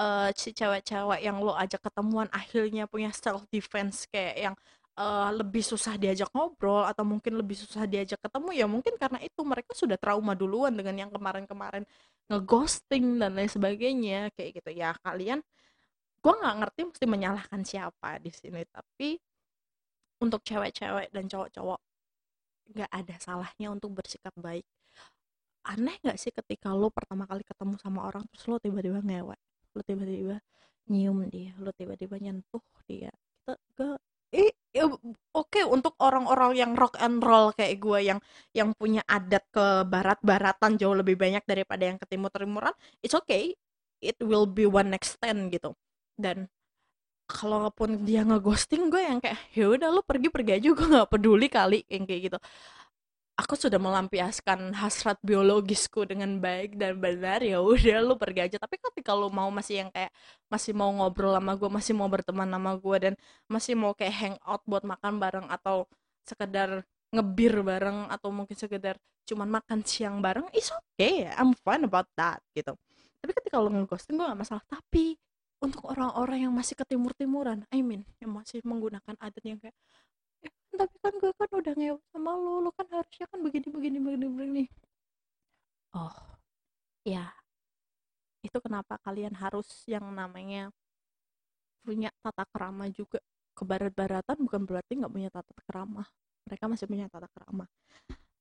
uh, 0.00 0.28
si 0.32 0.50
cewek-cewek 0.56 1.20
yang 1.20 1.38
lo 1.44 1.52
ajak 1.52 1.84
ketemuan 1.84 2.26
akhirnya 2.32 2.88
punya 2.88 3.12
self 3.12 3.44
defense 3.52 4.08
kayak 4.08 4.36
yang 4.50 4.54
uh, 4.96 5.30
lebih 5.36 5.60
susah 5.60 6.00
diajak 6.00 6.32
ngobrol 6.32 6.88
atau 6.88 7.04
mungkin 7.04 7.36
lebih 7.40 7.56
susah 7.60 7.84
diajak 7.84 8.18
ketemu 8.24 8.50
ya 8.56 8.66
mungkin 8.66 8.96
karena 8.96 9.20
itu 9.20 9.40
mereka 9.44 9.72
sudah 9.76 10.00
trauma 10.00 10.32
duluan 10.32 10.72
dengan 10.72 10.96
yang 10.96 11.10
kemarin-kemarin 11.12 11.84
ngeghosting 12.30 13.20
dan 13.20 13.36
lain 13.36 13.50
sebagainya 13.50 14.30
kayak 14.34 14.62
gitu. 14.62 14.70
Ya 14.72 14.96
kalian 15.04 15.44
gue 16.20 16.34
nggak 16.36 16.56
ngerti 16.64 16.80
mesti 16.92 17.06
menyalahkan 17.08 17.60
siapa 17.64 18.20
di 18.20 18.30
sini 18.32 18.62
tapi 18.68 19.16
untuk 20.20 20.44
cewek-cewek 20.44 21.08
dan 21.12 21.24
cowok-cowok 21.28 21.80
nggak 22.76 22.90
ada 22.92 23.14
salahnya 23.18 23.68
untuk 23.72 23.90
bersikap 23.98 24.32
baik. 24.36 24.64
Aneh 25.66 25.96
nggak 26.00 26.16
sih 26.16 26.32
ketika 26.32 26.72
lo 26.72 26.88
pertama 26.88 27.24
kali 27.28 27.44
ketemu 27.44 27.76
sama 27.80 28.08
orang 28.08 28.24
terus 28.32 28.44
lo 28.48 28.56
tiba-tiba 28.62 29.00
ngewek 29.04 29.40
lo 29.76 29.82
tiba-tiba 29.86 30.36
nyium 30.90 31.22
dia 31.30 31.54
lo 31.62 31.70
tiba-tiba 31.74 32.16
nyentuh 32.18 32.64
dia. 32.88 33.10
Kita 33.46 33.54
gak 33.78 33.98
eh 34.30 34.54
ya, 34.70 34.86
oke 34.86 35.02
okay, 35.34 35.66
untuk 35.66 35.98
orang-orang 35.98 36.54
yang 36.54 36.72
rock 36.78 36.94
and 37.02 37.18
roll 37.18 37.50
kayak 37.50 37.82
gue 37.82 37.98
yang 38.14 38.18
yang 38.54 38.70
punya 38.78 39.02
adat 39.10 39.42
ke 39.50 39.82
barat-baratan 39.90 40.78
jauh 40.78 40.94
lebih 40.94 41.18
banyak 41.18 41.42
daripada 41.50 41.82
yang 41.90 41.98
ke 41.98 42.06
timur-timuran 42.06 42.74
it's 43.02 43.14
okay. 43.14 43.58
It 44.00 44.16
will 44.22 44.48
be 44.48 44.64
one 44.64 44.94
next 44.94 45.20
ten 45.20 45.52
gitu. 45.52 45.76
Dan 46.16 46.48
kalaupun 47.30 48.02
dia 48.02 48.26
ngeghosting 48.26 48.90
gue 48.90 49.02
yang 49.02 49.18
kayak 49.22 49.38
ya 49.54 49.70
udah 49.70 49.88
lu 49.94 50.02
pergi 50.02 50.28
pergi 50.34 50.52
aja 50.58 50.68
gue 50.74 50.88
nggak 50.98 51.10
peduli 51.14 51.46
kali 51.46 51.86
yang 51.86 52.02
kayak 52.02 52.20
gitu 52.26 52.38
aku 53.40 53.56
sudah 53.56 53.80
melampiaskan 53.80 54.76
hasrat 54.76 55.16
biologisku 55.24 56.04
dengan 56.04 56.36
baik 56.36 56.76
dan 56.76 57.00
benar 57.00 57.40
ya 57.40 57.64
udah 57.64 58.04
lu 58.04 58.14
pergi 58.20 58.52
aja. 58.52 58.56
Tapi 58.60 58.76
ketika 58.76 59.16
lu 59.16 59.32
mau 59.32 59.48
masih 59.48 59.86
yang 59.86 59.90
kayak 59.90 60.12
masih 60.52 60.76
mau 60.76 60.92
ngobrol 60.92 61.32
sama 61.32 61.56
gue 61.56 61.70
masih 61.72 61.92
mau 61.96 62.08
berteman 62.12 62.48
sama 62.52 62.76
gue 62.76 62.96
dan 63.00 63.14
masih 63.48 63.72
mau 63.80 63.96
kayak 63.96 64.12
hangout 64.12 64.62
buat 64.68 64.84
makan 64.84 65.16
bareng 65.16 65.46
atau 65.48 65.88
sekedar 66.28 66.84
ngebir 67.10 67.64
bareng 67.64 68.12
atau 68.12 68.28
mungkin 68.28 68.54
sekedar 68.54 69.00
cuman 69.24 69.48
makan 69.48 69.82
siang 69.88 70.20
bareng 70.20 70.46
is 70.52 70.68
okay 70.68 71.32
I'm 71.32 71.56
fine 71.56 71.88
about 71.88 72.12
that 72.20 72.44
gitu. 72.52 72.76
Tapi 73.24 73.32
ketika 73.40 73.56
lu 73.56 73.72
ngeghosting 73.72 74.20
gue 74.20 74.26
gak 74.28 74.36
masalah. 74.36 74.64
Tapi 74.68 75.16
untuk 75.60 75.88
orang-orang 75.88 76.48
yang 76.48 76.52
masih 76.52 76.76
ke 76.76 76.84
timur-timuran 76.88 77.64
I 77.72 77.80
mean 77.80 78.04
yang 78.20 78.32
masih 78.36 78.60
menggunakan 78.64 79.16
adat 79.16 79.44
yang 79.44 79.60
kayak 79.60 79.76
tapi 80.76 80.96
kan 81.02 81.12
gue 81.18 81.32
kan 81.34 81.50
udah 81.50 81.74
ngewe 81.74 81.98
sama 82.14 82.30
lo 82.34 82.62
lo 82.62 82.70
kan 82.74 82.86
harusnya 82.90 83.26
kan 83.30 83.38
begini 83.42 83.68
begini 83.70 83.98
begini 83.98 84.26
begini. 84.30 84.64
Oh 85.94 86.14
ya. 87.04 87.30
Itu 88.40 88.56
kenapa 88.64 88.96
kalian 89.04 89.36
harus 89.36 89.68
yang 89.84 90.06
namanya 90.14 90.72
punya 91.84 92.08
tata 92.24 92.44
kerama 92.48 92.88
juga? 92.88 93.20
Ke 93.52 93.66
barat-baratan 93.66 94.38
bukan 94.40 94.62
berarti 94.64 94.96
nggak 94.96 95.12
punya 95.12 95.30
tata 95.32 95.52
kerama. 95.68 96.06
Mereka 96.48 96.64
masih 96.70 96.86
punya 96.88 97.06
tata 97.12 97.28
kerama. 97.34 97.68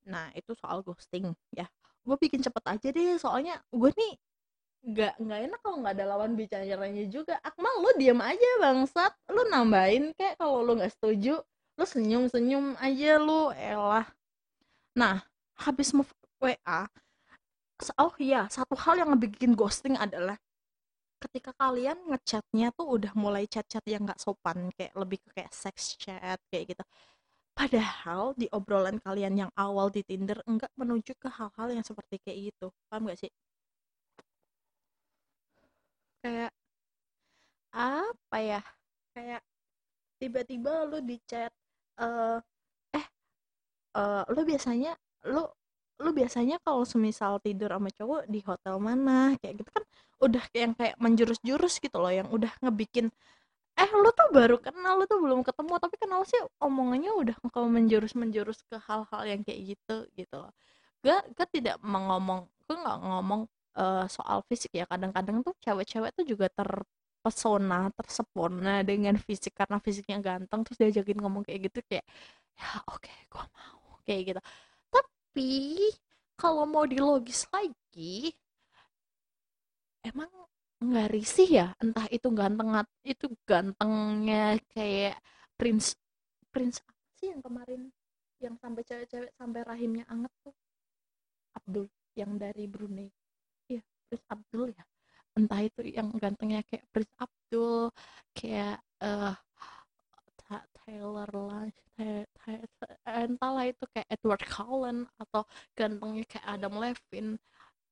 Nah 0.08 0.32
itu 0.38 0.56
soal 0.56 0.86
ghosting 0.86 1.36
ya. 1.52 1.68
Gue 2.06 2.16
bikin 2.16 2.40
cepet 2.40 2.64
aja 2.64 2.88
deh 2.90 3.20
soalnya 3.20 3.60
gue 3.70 3.92
nih 3.92 4.14
nggak 4.80 5.20
nggak 5.20 5.40
enak 5.52 5.60
kalau 5.60 5.78
nggak 5.84 5.96
ada 6.00 6.06
lawan 6.08 6.32
bicaranya 6.40 7.04
juga. 7.12 7.36
Akmal 7.44 7.84
lu 7.84 7.92
diam 8.00 8.24
aja 8.24 8.50
bangsat. 8.64 9.12
Lu 9.34 9.44
nambahin 9.52 10.16
kayak 10.16 10.40
kalau 10.40 10.64
lu 10.64 10.80
nggak 10.80 10.96
setuju 10.96 11.44
lu 11.80 11.86
senyum-senyum 11.88 12.76
aja 12.84 13.16
lu 13.16 13.56
elah. 13.56 14.04
Nah 15.00 15.24
habis 15.64 15.96
move 15.96 16.12
WA 16.44 16.92
oh 18.04 18.14
iya 18.20 18.48
satu 18.52 18.76
hal 18.76 19.00
yang 19.00 19.10
ngebikin 19.16 19.56
ghosting 19.56 19.96
adalah 19.96 20.36
ketika 21.24 21.52
kalian 21.56 21.96
ngechatnya 22.12 22.72
tuh 22.76 22.88
udah 22.96 23.12
mulai 23.16 23.44
chat-chat 23.48 23.84
yang 23.88 24.04
nggak 24.08 24.20
sopan 24.20 24.72
kayak 24.76 24.92
lebih 24.96 25.20
ke 25.24 25.30
kayak 25.40 25.52
sex 25.56 25.96
chat 26.00 26.40
kayak 26.52 26.76
gitu. 26.76 26.84
Padahal 27.56 28.32
di 28.40 28.48
obrolan 28.56 28.98
kalian 29.04 29.36
yang 29.48 29.52
awal 29.60 29.92
di 29.92 30.02
Tinder 30.08 30.40
enggak 30.48 30.72
menuju 30.80 31.12
ke 31.20 31.28
hal-hal 31.28 31.68
yang 31.76 31.84
seperti 31.84 32.16
kayak 32.24 32.40
gitu. 32.56 32.68
Paham 32.88 33.12
gak 33.12 33.20
sih? 33.20 33.32
Kayak 36.24 36.52
apa 37.74 38.38
ya? 38.40 38.62
Kayak 39.16 39.42
tiba-tiba 40.20 40.88
lu 40.88 41.00
di 41.04 41.18
chat 41.28 41.52
uh, 42.00 42.38
eh 42.96 43.06
uh, 43.98 44.24
lu 44.34 44.42
biasanya 44.48 44.96
lu 45.28 45.44
lu 46.00 46.10
biasanya 46.16 46.56
kalau 46.64 46.88
semisal 46.88 47.44
tidur 47.44 47.76
sama 47.76 47.90
cowok 47.92 48.22
di 48.32 48.40
hotel 48.48 48.76
mana? 48.80 49.36
Kayak 49.44 49.64
gitu 49.64 49.72
kan 49.76 49.84
udah 50.24 50.44
yang 50.56 50.74
kayak 50.76 50.96
menjurus-jurus 51.00 51.80
gitu 51.84 51.98
loh 52.00 52.12
yang 52.12 52.28
udah 52.32 52.52
ngebikin 52.64 53.08
eh 53.80 53.90
lu 53.96 54.10
tuh 54.12 54.28
baru 54.36 54.60
kenal 54.60 55.00
lu 55.00 55.06
tuh 55.12 55.20
belum 55.24 55.42
ketemu. 55.48 55.74
Tapi 55.80 55.96
kenal 56.00 56.22
sih 56.28 56.40
omongannya 56.64 57.12
udah 57.16 57.36
kalau 57.52 57.68
menjurus-menjurus 57.72 58.64
ke 58.70 58.78
hal-hal 58.88 59.22
yang 59.28 59.42
kayak 59.48 59.76
gitu 59.76 59.98
gitu 60.16 60.36
loh. 60.40 60.52
Gak 61.06 61.22
gak 61.36 61.50
tidak 61.56 61.76
mengomong 61.84 62.48
gue 62.68 62.76
nggak 62.78 62.98
ngomong 63.02 63.42
uh, 63.80 64.06
soal 64.12 64.44
fisik 64.48 64.72
ya. 64.76 64.86
Kadang-kadang 64.88 65.44
tuh 65.46 65.56
cewek-cewek 65.64 66.12
tuh 66.16 66.26
juga 66.28 66.48
ter 66.52 66.70
pesona 67.20 67.92
tersepona 67.94 68.82
dengan 68.88 69.16
fisik 69.20 69.54
karena 69.60 69.78
fisiknya 69.84 70.18
ganteng 70.24 70.64
terus 70.64 70.78
diajakin 70.80 71.20
ngomong 71.20 71.44
kayak 71.44 71.72
gitu 71.72 71.80
kayak 71.90 72.06
ya 72.56 72.68
oke 72.88 73.04
okay, 73.04 73.18
gue 73.28 73.46
mau 73.56 73.80
kayak 74.08 74.22
gitu. 74.34 74.42
Tapi 74.92 75.52
kalau 76.40 76.64
mau 76.64 76.86
dilogis 76.88 77.46
lagi 77.52 78.32
emang 80.04 80.32
nggak 80.80 81.08
risih 81.12 81.50
ya? 81.50 81.68
Entah 81.84 82.08
itu 82.08 82.28
ganteng 82.32 82.70
itu 83.04 83.28
gantengnya 83.44 84.56
kayak 84.72 85.20
prince 85.60 85.96
prince 86.50 86.80
apa 86.88 87.04
sih 87.20 87.28
yang 87.36 87.42
kemarin 87.44 87.82
yang 88.40 88.56
sampai 88.64 88.82
cewek-cewek 88.88 89.32
sampai 89.36 89.62
rahimnya 89.68 90.08
anget 90.08 90.32
tuh? 90.44 90.56
Abdul 91.60 91.86
yang 92.16 92.40
dari 92.40 92.66
Brunei. 92.66 93.12
Iya 93.68 93.84
Prince 94.08 94.26
Abdul 94.32 94.72
ya 94.72 94.84
entah 95.40 95.62
itu 95.64 95.82
yang 95.88 96.12
gantengnya 96.20 96.60
kayak 96.68 96.84
Prince 96.92 97.16
Abdul 97.16 97.96
kayak 98.36 98.84
uh, 99.00 99.34
Taylor 100.84 101.30
lah 101.32 101.70
entahlah 103.06 103.66
itu 103.70 103.86
kayak 103.94 104.08
Edward 104.10 104.44
Cullen 104.48 104.98
atau 105.22 105.46
gantengnya 105.78 106.26
kayak 106.26 106.46
Adam 106.48 106.74
Levine 106.82 107.38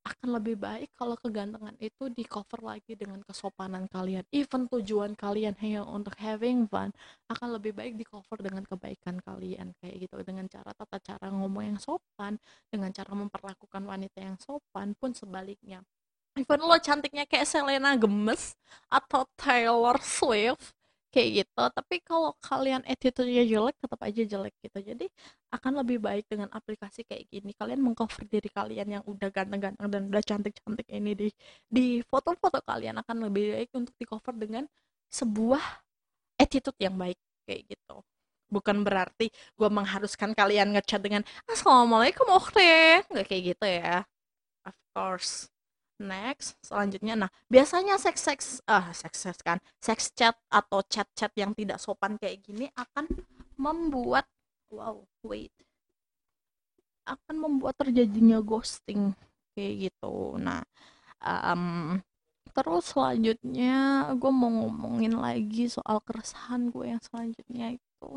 akan 0.08 0.40
lebih 0.40 0.56
baik 0.56 0.96
kalau 0.96 1.20
kegantengan 1.20 1.76
itu 1.84 2.08
di 2.08 2.24
cover 2.24 2.64
lagi 2.64 2.96
dengan 2.96 3.20
kesopanan 3.28 3.92
kalian. 3.92 4.24
Even 4.32 4.72
tujuan 4.72 5.20
kalian 5.20 5.52
hanya 5.60 5.84
untuk 5.84 6.16
having 6.16 6.64
fun 6.72 6.96
akan 7.28 7.60
lebih 7.60 7.76
baik 7.76 8.00
di 8.00 8.08
cover 8.08 8.40
dengan 8.40 8.64
kebaikan 8.64 9.20
kalian 9.20 9.76
kayak 9.84 10.08
gitu. 10.08 10.16
Dengan 10.24 10.48
cara 10.48 10.72
tata 10.72 10.98
cara 11.04 11.28
ngomong 11.28 11.76
yang 11.76 11.80
sopan 11.80 12.40
dengan 12.72 12.96
cara 12.96 13.12
memperlakukan 13.12 13.84
wanita 13.84 14.20
yang 14.24 14.40
sopan 14.40 14.96
pun 14.96 15.12
sebaliknya 15.12 15.84
even 16.40 16.62
lo 16.64 16.78
cantiknya 16.80 17.26
kayak 17.26 17.48
Selena 17.50 17.98
Gomez 17.98 18.54
atau 18.88 19.26
Taylor 19.38 19.98
Swift 20.02 20.78
kayak 21.12 21.30
gitu. 21.44 21.64
Tapi 21.74 21.96
kalau 22.06 22.36
kalian 22.44 22.84
attitude-nya 22.86 23.44
jelek 23.48 23.76
tetap 23.82 24.00
aja 24.06 24.22
jelek 24.22 24.54
gitu. 24.62 24.80
Jadi 24.94 25.06
akan 25.50 25.82
lebih 25.82 25.98
baik 25.98 26.30
dengan 26.30 26.52
aplikasi 26.54 27.02
kayak 27.08 27.26
gini. 27.32 27.52
Kalian 27.58 27.82
mengcover 27.82 28.22
diri 28.28 28.50
kalian 28.52 28.88
yang 29.00 29.04
udah 29.08 29.30
ganteng-ganteng 29.34 29.88
dan 29.90 30.02
udah 30.12 30.24
cantik-cantik 30.24 30.88
ini 30.94 31.12
di 31.18 31.28
di 31.66 31.86
foto-foto 32.06 32.62
kalian. 32.62 33.02
Akan 33.02 33.18
lebih 33.24 33.58
baik 33.58 33.70
untuk 33.74 33.96
di 33.98 34.06
cover 34.06 34.36
dengan 34.38 34.64
sebuah 35.10 35.64
attitude 36.38 36.78
yang 36.78 36.96
baik 37.00 37.18
kayak 37.50 37.66
gitu. 37.72 38.04
Bukan 38.48 38.86
berarti 38.86 39.28
gue 39.60 39.70
mengharuskan 39.72 40.32
kalian 40.32 40.72
ngechat 40.76 41.04
dengan 41.04 41.24
assalamualaikum 41.52 42.28
oke 42.32 42.72
nggak 43.12 43.26
kayak 43.28 43.44
gitu 43.56 43.66
ya. 43.68 44.06
Of 44.64 44.76
course 44.96 45.57
next 46.00 46.58
selanjutnya. 46.62 47.18
Nah 47.18 47.30
biasanya 47.50 47.98
seks 47.98 48.22
seks 48.22 48.46
ah 48.70 48.90
seks 48.94 49.18
seks 49.22 49.40
kan 49.42 49.58
seks 49.82 50.14
chat 50.14 50.38
atau 50.50 50.82
chat 50.86 51.10
chat 51.18 51.34
yang 51.36 51.54
tidak 51.58 51.82
sopan 51.82 52.16
kayak 52.22 52.42
gini 52.46 52.70
akan 52.78 53.10
membuat 53.58 54.30
wow 54.70 55.02
wait 55.26 55.54
akan 57.08 57.36
membuat 57.40 57.80
terjadinya 57.80 58.44
ghosting 58.44 59.16
kayak 59.56 59.90
gitu. 59.90 60.38
Nah 60.38 60.62
um, 61.24 61.98
terus 62.52 62.94
selanjutnya 62.94 64.10
gue 64.18 64.32
mau 64.34 64.50
ngomongin 64.50 65.18
lagi 65.18 65.70
soal 65.72 66.02
keresahan 66.04 66.70
gue 66.70 66.94
yang 66.94 67.02
selanjutnya 67.02 67.78
itu. 67.78 68.12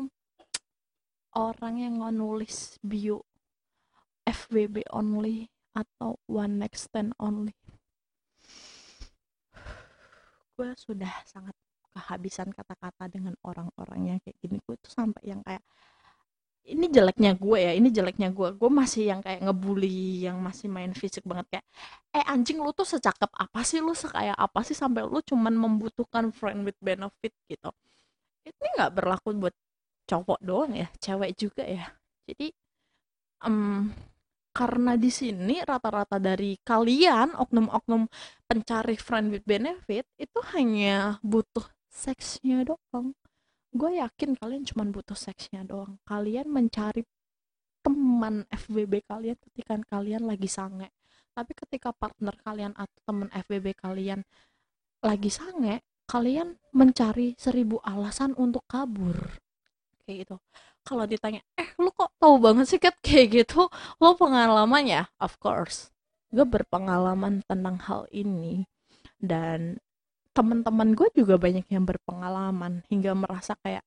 Orang 1.31 1.79
yang 1.79 2.03
nulis 2.11 2.75
bio 2.83 3.23
FWB 4.27 4.83
only 4.91 5.47
atau 5.71 6.19
one 6.27 6.59
next 6.59 6.91
stand 6.91 7.15
only 7.15 7.55
gue 10.61 10.69
sudah 10.77 11.09
sangat 11.25 11.57
kehabisan 11.89 12.53
kata-kata 12.53 13.09
dengan 13.09 13.33
orang-orang 13.41 14.13
yang 14.13 14.17
kayak 14.21 14.37
gini. 14.37 14.61
Gue 14.61 14.77
tuh 14.77 14.93
sampai 14.93 15.33
yang 15.33 15.41
kayak 15.41 15.65
ini 16.69 16.85
jeleknya 16.93 17.33
gue 17.33 17.57
ya 17.57 17.73
ini 17.73 17.89
jeleknya 17.89 18.29
gue 18.29 18.53
gue 18.53 18.69
masih 18.69 19.09
yang 19.09 19.25
kayak 19.25 19.41
ngebully 19.41 20.29
yang 20.29 20.37
masih 20.37 20.69
main 20.69 20.93
fisik 20.93 21.25
banget 21.25 21.57
kayak 21.57 21.65
eh 22.13 22.21
anjing 22.29 22.61
lu 22.61 22.69
tuh 22.77 22.85
secakep 22.85 23.33
apa 23.33 23.59
sih? 23.65 23.81
Lu 23.81 23.97
sekaya 23.97 24.37
apa 24.37 24.61
sih 24.61 24.77
sampai 24.77 25.01
lu 25.01 25.17
cuman 25.25 25.57
membutuhkan 25.57 26.29
friend 26.29 26.61
with 26.61 26.77
benefit 26.77 27.33
gitu. 27.49 27.73
Ini 28.45 28.67
nggak 28.77 28.93
berlaku 29.01 29.33
buat 29.33 29.55
cowok 30.05 30.39
doang 30.45 30.77
ya 30.77 30.87
cewek 31.01 31.33
juga 31.41 31.65
ya. 31.65 31.89
Jadi 32.29 32.53
um, 33.49 33.89
karena 34.51 34.99
di 34.99 35.07
sini 35.07 35.63
rata-rata 35.63 36.19
dari 36.19 36.59
kalian 36.59 37.39
oknum-oknum 37.39 38.03
pencari 38.43 38.99
friend 38.99 39.31
with 39.31 39.47
benefit 39.47 40.03
itu 40.19 40.39
hanya 40.55 41.17
butuh 41.23 41.63
seksnya 41.87 42.67
doang. 42.67 43.15
Gue 43.71 44.03
yakin 44.03 44.35
kalian 44.35 44.67
cuma 44.67 44.83
butuh 44.91 45.15
seksnya 45.15 45.63
doang. 45.63 45.95
Kalian 46.03 46.51
mencari 46.51 47.07
teman 47.79 48.43
FBB 48.51 49.07
kalian 49.07 49.39
ketika 49.39 49.79
kalian 49.87 50.27
lagi 50.27 50.51
sange. 50.51 50.91
Tapi 51.31 51.55
ketika 51.55 51.95
partner 51.95 52.35
kalian 52.43 52.75
atau 52.75 52.99
teman 53.07 53.31
FBB 53.31 53.71
kalian 53.79 54.27
lagi 54.99 55.31
sange 55.31 55.79
kalian 56.11 56.59
mencari 56.75 57.39
seribu 57.39 57.79
alasan 57.87 58.35
untuk 58.35 58.67
kabur. 58.67 59.15
Kayak 60.03 60.27
gitu 60.27 60.35
kalau 60.81 61.05
ditanya 61.05 61.41
eh 61.57 61.69
lu 61.77 61.89
kok 61.93 62.11
tahu 62.17 62.41
banget 62.41 62.65
sih 62.69 62.79
kat? 62.81 62.95
Kayak 63.05 63.27
gitu 63.45 63.67
lo 64.01 64.09
pengalamannya 64.17 65.07
of 65.21 65.37
course. 65.41 65.93
Gue 66.31 66.47
berpengalaman 66.47 67.43
tentang 67.45 67.77
hal 67.83 68.07
ini. 68.15 68.65
Dan 69.21 69.77
teman-teman 70.31 70.95
gue 70.95 71.11
juga 71.13 71.35
banyak 71.35 71.67
yang 71.69 71.83
berpengalaman 71.83 72.81
hingga 72.87 73.13
merasa 73.13 73.53
kayak 73.61 73.83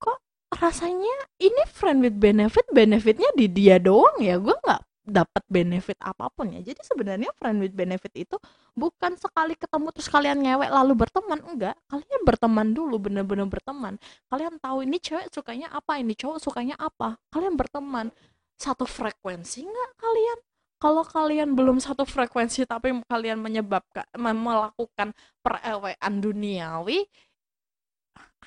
kok 0.00 0.18
rasanya 0.56 1.12
ini 1.38 1.62
friend 1.68 2.00
with 2.02 2.16
benefit 2.16 2.64
benefitnya 2.72 3.28
di 3.36 3.46
dia 3.52 3.76
doang 3.76 4.16
ya? 4.18 4.40
Gue 4.40 4.56
nggak 4.56 4.82
dapat 5.08 5.42
benefit 5.48 5.96
apa 6.04 6.28
pun 6.28 6.52
ya. 6.52 6.60
Jadi 6.60 6.84
sebenarnya 6.84 7.32
friend 7.34 7.64
with 7.64 7.72
benefit 7.72 8.12
itu 8.14 8.36
bukan 8.76 9.16
sekali 9.16 9.56
ketemu 9.56 9.88
terus 9.90 10.08
kalian 10.12 10.38
ngewek 10.44 10.70
lalu 10.70 10.92
berteman 10.94 11.40
enggak. 11.42 11.76
Kalian 11.88 12.20
berteman 12.22 12.76
dulu 12.76 13.00
bener-bener 13.00 13.48
berteman. 13.48 13.96
Kalian 14.28 14.60
tahu 14.60 14.84
ini 14.84 15.00
cewek 15.00 15.32
sukanya 15.32 15.72
apa 15.72 15.96
ini 15.98 16.12
cowok 16.12 16.38
sukanya 16.38 16.76
apa. 16.76 17.16
Kalian 17.32 17.56
berteman. 17.56 18.12
Satu 18.58 18.84
frekuensi 18.84 19.64
enggak 19.64 19.90
kalian? 19.96 20.38
Kalau 20.78 21.02
kalian 21.02 21.58
belum 21.58 21.82
satu 21.82 22.06
frekuensi 22.06 22.62
tapi 22.62 22.94
kalian 23.10 23.42
menyebabkan 23.42 24.06
melakukan 24.14 25.10
perewean 25.42 26.12
duniawi 26.22 27.02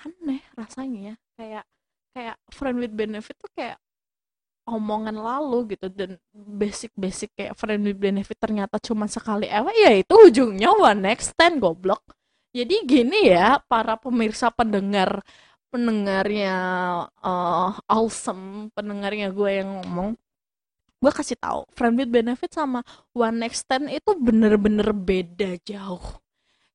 aneh 0.05 0.41
rasanya 0.55 0.99
ya. 1.11 1.15
Kayak 1.35 1.65
kayak 2.11 2.37
friend 2.51 2.77
with 2.79 2.93
benefit 2.95 3.35
tuh 3.39 3.51
kayak 3.55 3.79
omongan 4.65 5.17
lalu 5.17 5.75
gitu 5.75 5.89
dan 5.89 6.17
basic-basic 6.33 7.33
kayak 7.33 7.57
friend 7.57 7.81
with 7.85 7.97
benefit 7.97 8.37
ternyata 8.37 8.77
cuma 8.77 9.09
sekali. 9.09 9.49
Ewe 9.49 9.73
ya 9.81 9.91
itu 9.97 10.13
ujungnya 10.13 10.69
one 10.73 11.01
next 11.01 11.33
ten 11.37 11.57
goblok. 11.57 12.01
Jadi 12.51 12.83
gini 12.83 13.31
ya 13.31 13.59
para 13.63 13.95
pemirsa 13.95 14.51
pendengar 14.51 15.23
pendengarnya 15.71 16.55
uh, 17.23 17.71
awesome 17.87 18.67
pendengarnya 18.75 19.31
gue 19.31 19.51
yang 19.63 19.69
ngomong 19.79 20.19
gue 21.01 21.11
kasih 21.15 21.39
tahu 21.39 21.63
friend 21.71 21.95
with 21.97 22.11
benefit 22.11 22.51
sama 22.51 22.83
one 23.15 23.39
next 23.39 23.65
ten 23.65 23.87
itu 23.87 24.11
bener-bener 24.19 24.91
beda 24.91 25.57
jauh. 25.63 26.21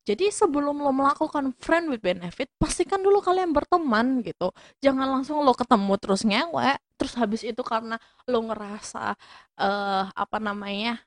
Jadi 0.06 0.30
sebelum 0.30 0.86
lo 0.86 0.94
melakukan 0.94 1.50
friend 1.58 1.90
with 1.90 1.98
benefit, 1.98 2.46
pastikan 2.62 3.02
dulu 3.02 3.18
kalian 3.18 3.50
berteman 3.50 4.22
gitu. 4.22 4.54
Jangan 4.78 5.18
langsung 5.18 5.42
lo 5.42 5.50
ketemu 5.50 5.92
terus 5.98 6.22
ngewe, 6.22 6.78
terus 6.98 7.14
habis 7.20 7.42
itu 7.46 7.62
karena 7.62 7.96
lo 8.30 8.38
ngerasa 8.48 9.14
uh, 9.60 10.04
apa 10.12 10.38
namanya 10.42 11.00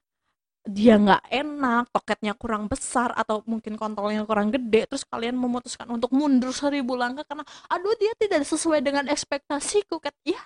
dia 0.70 1.00
nggak 1.02 1.24
enak, 1.34 1.84
toketnya 1.96 2.34
kurang 2.38 2.70
besar 2.70 3.10
atau 3.16 3.42
mungkin 3.48 3.74
kontolnya 3.80 4.22
kurang 4.28 4.54
gede, 4.54 4.86
terus 4.92 5.04
kalian 5.08 5.34
memutuskan 5.40 5.88
untuk 5.90 6.12
mundur 6.14 6.52
seribu 6.54 6.94
langkah 7.00 7.26
karena 7.26 7.46
aduh 7.72 7.96
dia 7.98 8.14
tidak 8.20 8.44
sesuai 8.46 8.80
dengan 8.86 9.08
ekspektasiku, 9.10 9.98
kat. 10.04 10.14
Ya 10.28 10.38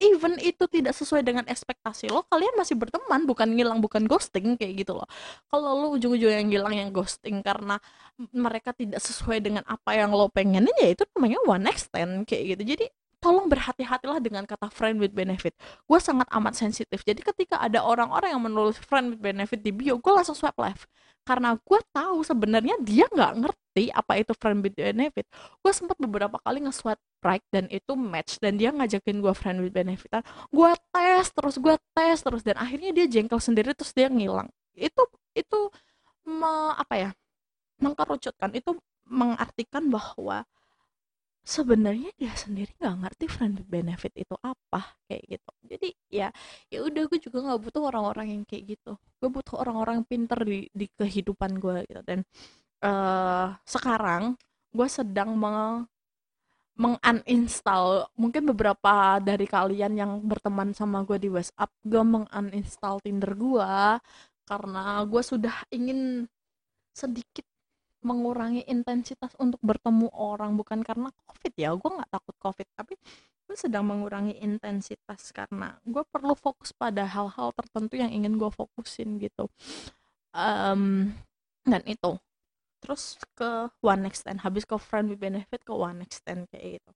even 0.00 0.40
itu 0.40 0.64
tidak 0.64 0.96
sesuai 0.96 1.20
dengan 1.20 1.44
ekspektasi 1.44 2.08
lo 2.08 2.24
kalian 2.32 2.56
masih 2.56 2.72
berteman 2.74 3.28
bukan 3.28 3.52
ngilang 3.52 3.84
bukan 3.84 4.08
ghosting 4.08 4.56
kayak 4.56 4.82
gitu 4.82 4.96
loh. 4.96 5.04
Kalau 5.52 5.76
lo 5.76 5.86
ujung-ujung 5.94 6.32
yang 6.32 6.48
ngilang 6.48 6.74
yang 6.74 6.88
ghosting 6.90 7.44
karena 7.44 7.76
mereka 8.32 8.72
tidak 8.72 9.04
sesuai 9.04 9.44
dengan 9.44 9.62
apa 9.68 9.92
yang 9.92 10.10
lo 10.16 10.32
pengenin 10.32 10.72
ya 10.80 10.96
itu 10.96 11.04
namanya 11.12 11.38
one 11.44 11.68
extend 11.68 12.24
kayak 12.24 12.56
gitu. 12.56 12.62
Jadi 12.74 12.84
tolong 13.20 13.46
berhati-hatilah 13.52 14.18
dengan 14.18 14.48
kata 14.48 14.72
friend 14.72 14.96
with 14.98 15.12
benefit. 15.12 15.52
Gue 15.84 16.00
sangat 16.00 16.26
amat 16.32 16.56
sensitif. 16.56 17.04
Jadi 17.04 17.20
ketika 17.20 17.60
ada 17.60 17.84
orang-orang 17.84 18.32
yang 18.32 18.42
menulis 18.42 18.80
friend 18.80 19.14
with 19.14 19.22
benefit 19.22 19.60
di 19.60 19.70
bio 19.70 20.00
gue 20.00 20.12
langsung 20.12 20.34
swipe 20.34 20.56
left. 20.56 20.88
Karena 21.22 21.52
gue 21.54 21.80
tahu 21.92 22.24
sebenarnya 22.24 22.80
dia 22.80 23.04
nggak 23.12 23.32
ngerti 23.44 23.84
apa 23.92 24.18
itu 24.18 24.32
friend 24.34 24.64
with 24.64 24.74
benefit. 24.74 25.28
Gue 25.60 25.72
sempat 25.76 26.00
beberapa 26.00 26.40
kali 26.40 26.64
nge-swipe 26.64 26.98
right 27.20 27.44
dan 27.52 27.68
itu 27.68 27.92
match 27.92 28.40
dan 28.40 28.56
dia 28.56 28.72
ngajakin 28.72 29.20
gue 29.20 29.34
friend 29.36 29.60
with 29.60 29.76
benefit 29.76 30.08
gue 30.48 30.70
tes 30.88 31.28
terus 31.36 31.60
gue 31.60 31.76
tes 31.92 32.16
terus 32.24 32.40
dan 32.40 32.56
akhirnya 32.56 32.96
dia 32.96 33.06
jengkel 33.06 33.36
sendiri 33.36 33.76
terus 33.76 33.92
dia 33.92 34.08
ngilang. 34.08 34.48
Itu 34.72 35.04
itu 35.36 35.68
me, 36.24 36.74
apa 36.76 36.94
ya 36.96 37.10
mengkerucutkan 37.80 38.52
itu 38.56 38.76
mengartikan 39.08 39.88
bahwa 39.88 40.44
sebenarnya 41.40 42.10
dia 42.20 42.32
sendiri 42.36 42.70
nggak 42.76 42.96
ngerti 43.06 43.26
friend 43.26 43.56
benefit 43.66 44.12
itu 44.14 44.34
apa 44.44 44.94
kayak 45.08 45.24
gitu. 45.26 45.50
Jadi 45.66 45.88
ya 46.12 46.28
ya 46.68 46.78
udah 46.84 47.02
gue 47.08 47.18
juga 47.18 47.38
nggak 47.50 47.60
butuh 47.64 47.82
orang-orang 47.90 48.26
yang 48.38 48.42
kayak 48.46 48.76
gitu. 48.76 48.92
Gue 49.20 49.30
butuh 49.32 49.56
orang-orang 49.60 50.04
pinter 50.06 50.38
di 50.44 50.68
di 50.70 50.86
kehidupan 50.92 51.58
gue 51.58 51.76
gitu. 51.88 52.02
Dan 52.04 52.20
uh, 52.84 53.56
sekarang 53.64 54.36
gue 54.70 54.88
sedang 54.88 55.34
meng 55.36 55.86
menguninstall 56.80 58.08
mungkin 58.16 58.48
beberapa 58.48 59.20
dari 59.20 59.44
kalian 59.44 60.00
yang 60.00 60.12
berteman 60.24 60.72
sama 60.72 61.04
gue 61.04 61.20
di 61.20 61.28
WhatsApp 61.28 61.68
gue 61.84 62.00
menguninstall 62.00 63.04
Tinder 63.04 63.36
gue 63.36 63.72
karena 64.48 65.04
gue 65.04 65.22
sudah 65.22 65.56
ingin 65.68 66.24
sedikit 66.96 67.44
mengurangi 68.00 68.64
intensitas 68.66 69.32
untuk 69.36 69.60
bertemu 69.60 70.08
orang 70.16 70.56
bukan 70.56 70.80
karena 70.80 71.12
covid 71.26 71.52
ya 71.56 71.70
gue 71.76 71.90
nggak 71.90 72.10
takut 72.10 72.36
covid 72.40 72.68
tapi 72.72 72.96
gue 73.50 73.58
sedang 73.58 73.82
mengurangi 73.82 74.38
intensitas 74.38 75.34
karena 75.34 75.74
gue 75.82 76.06
perlu 76.06 76.38
fokus 76.38 76.70
pada 76.70 77.02
hal-hal 77.02 77.50
tertentu 77.50 77.98
yang 77.98 78.14
ingin 78.14 78.38
gue 78.38 78.46
fokusin 78.46 79.18
gitu. 79.18 79.50
Um, 80.30 81.10
dan 81.66 81.82
itu. 81.82 82.14
Terus 82.78 83.18
ke 83.34 83.66
one 83.82 84.06
next 84.06 84.22
stand 84.22 84.46
habis 84.46 84.62
ke 84.62 84.78
friend 84.78 85.10
with 85.10 85.18
benefit 85.18 85.66
ke 85.66 85.74
one 85.74 85.98
next 85.98 86.22
stand 86.22 86.46
kayak 86.54 86.78
gitu. 86.78 86.90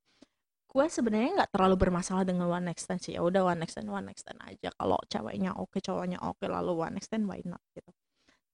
Gue 0.71 0.87
sebenarnya 0.87 1.43
nggak 1.43 1.51
terlalu 1.59 1.75
bermasalah 1.75 2.23
dengan 2.23 2.47
one 2.47 2.71
next 2.71 2.87
stand 2.87 3.03
sih 3.03 3.19
ya 3.19 3.27
udah 3.27 3.51
one 3.51 3.59
next 3.59 3.75
stand 3.75 3.90
one 3.90 4.07
next 4.07 4.23
stand 4.23 4.38
aja. 4.47 4.71
Kalau 4.79 5.03
ceweknya 5.11 5.59
oke 5.59 5.83
cowoknya 5.83 6.23
oke 6.23 6.47
lalu 6.47 6.73
one 6.87 6.95
next 6.95 7.11
stand 7.11 7.27
why 7.27 7.43
not 7.43 7.59
gitu 7.75 7.90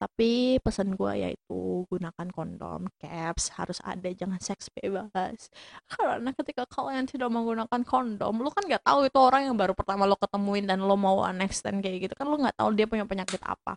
tapi 0.00 0.56
pesan 0.64 0.96
gue 0.96 1.12
yaitu 1.12 1.84
gunakan 1.92 2.28
kondom 2.32 2.88
caps 2.96 3.52
harus 3.52 3.76
ada 3.84 4.08
jangan 4.16 4.40
seks 4.40 4.72
bebas. 4.72 5.52
Karena 5.84 6.32
ketika 6.32 6.64
kalian 6.64 7.04
tidak 7.04 7.28
menggunakan 7.28 7.84
kondom 7.84 8.40
lo 8.40 8.48
kan 8.48 8.64
nggak 8.64 8.80
tahu 8.80 9.04
itu 9.04 9.18
orang 9.20 9.52
yang 9.52 9.56
baru 9.60 9.76
pertama 9.76 10.08
lo 10.08 10.16
ketemuin 10.16 10.64
dan 10.64 10.80
lo 10.80 10.96
mau 10.96 11.20
next 11.36 11.60
time 11.60 11.84
kayak 11.84 12.08
gitu 12.08 12.14
kan 12.16 12.24
lo 12.32 12.40
nggak 12.40 12.56
tahu 12.56 12.72
dia 12.72 12.88
punya 12.88 13.04
penyakit 13.04 13.44
apa. 13.44 13.76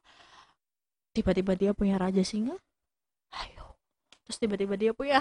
Tiba-tiba 1.12 1.60
dia 1.60 1.72
punya 1.76 2.00
raja 2.00 2.24
singa 2.24 2.56
ayo. 3.36 3.76
Terus 4.24 4.38
tiba-tiba 4.40 4.80
dia 4.80 4.92
punya 4.96 5.20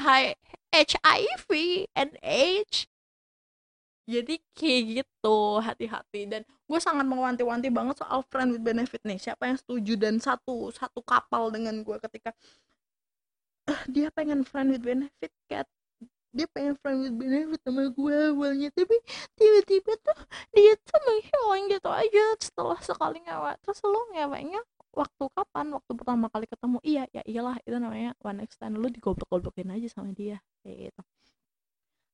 HIV 0.71 1.51
and 1.99 2.15
AIDS 2.23 2.87
jadi 4.07 4.35
kayak 4.57 4.83
gitu 5.03 5.37
hati-hati. 5.63 6.21
Dan 6.27 6.43
gue 6.67 6.81
sangat 6.83 7.07
mewanti-wanti 7.07 7.69
banget 7.71 8.03
soal 8.03 8.27
friend 8.27 8.57
with 8.59 8.65
benefit 8.65 9.03
nih. 9.07 9.19
Siapa 9.21 9.47
yang 9.51 9.59
setuju 9.59 9.95
dan 9.99 10.19
satu 10.19 10.71
satu 10.75 11.01
kapal 11.05 11.51
dengan 11.55 11.81
gue 11.87 11.97
ketika 12.11 12.35
uh, 13.71 13.83
dia 13.91 14.09
pengen 14.11 14.43
friend 14.43 14.75
with 14.75 14.85
benefit 14.85 15.33
cat 15.51 15.67
dia 16.33 16.49
pengen 16.49 16.75
friend 16.81 17.05
with 17.05 17.15
benefit 17.21 17.61
sama 17.63 17.93
gue 17.93 18.17
awalnya. 18.33 18.69
Tapi 18.73 18.97
tiba-tiba 19.37 19.93
tuh 20.01 20.19
dia 20.57 20.73
tuh 20.81 21.01
menghilang 21.07 21.63
gitu 21.71 21.91
aja 21.93 22.25
setelah 22.41 22.79
sekali 22.81 23.19
ngewek 23.23 23.57
terus 23.63 23.79
lo 23.85 24.01
ngeweknya 24.17 24.61
waktu 24.97 25.25
kapan? 25.37 25.67
Waktu 25.77 25.93
pertama 25.95 26.27
kali 26.33 26.47
ketemu? 26.49 26.79
Iya 26.83 27.03
ya 27.13 27.23
iyalah 27.29 27.57
itu 27.63 27.77
namanya 27.77 28.13
one 28.25 28.43
next 28.43 28.57
time 28.59 28.75
lu 28.81 28.89
digoblok-goblokin 28.89 29.69
aja 29.77 29.89
sama 29.93 30.11
dia 30.17 30.41
kayak 30.65 30.91
gitu 30.91 31.03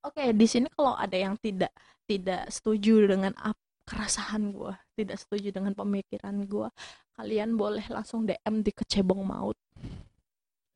Oke, 0.06 0.30
di 0.30 0.46
sini 0.46 0.70
kalau 0.70 0.94
ada 0.94 1.14
yang 1.18 1.34
tidak 1.38 1.74
tidak 2.06 2.46
setuju 2.54 3.04
dengan 3.10 3.34
apa 3.38 3.58
keresahan 3.88 4.52
gue, 4.52 4.72
tidak 5.00 5.16
setuju 5.16 5.48
dengan 5.48 5.72
pemikiran 5.72 6.44
gue, 6.44 6.68
kalian 7.16 7.56
boleh 7.56 7.82
langsung 7.88 8.28
DM 8.28 8.60
di 8.60 8.70
kecebong 8.76 9.24
maut. 9.24 9.56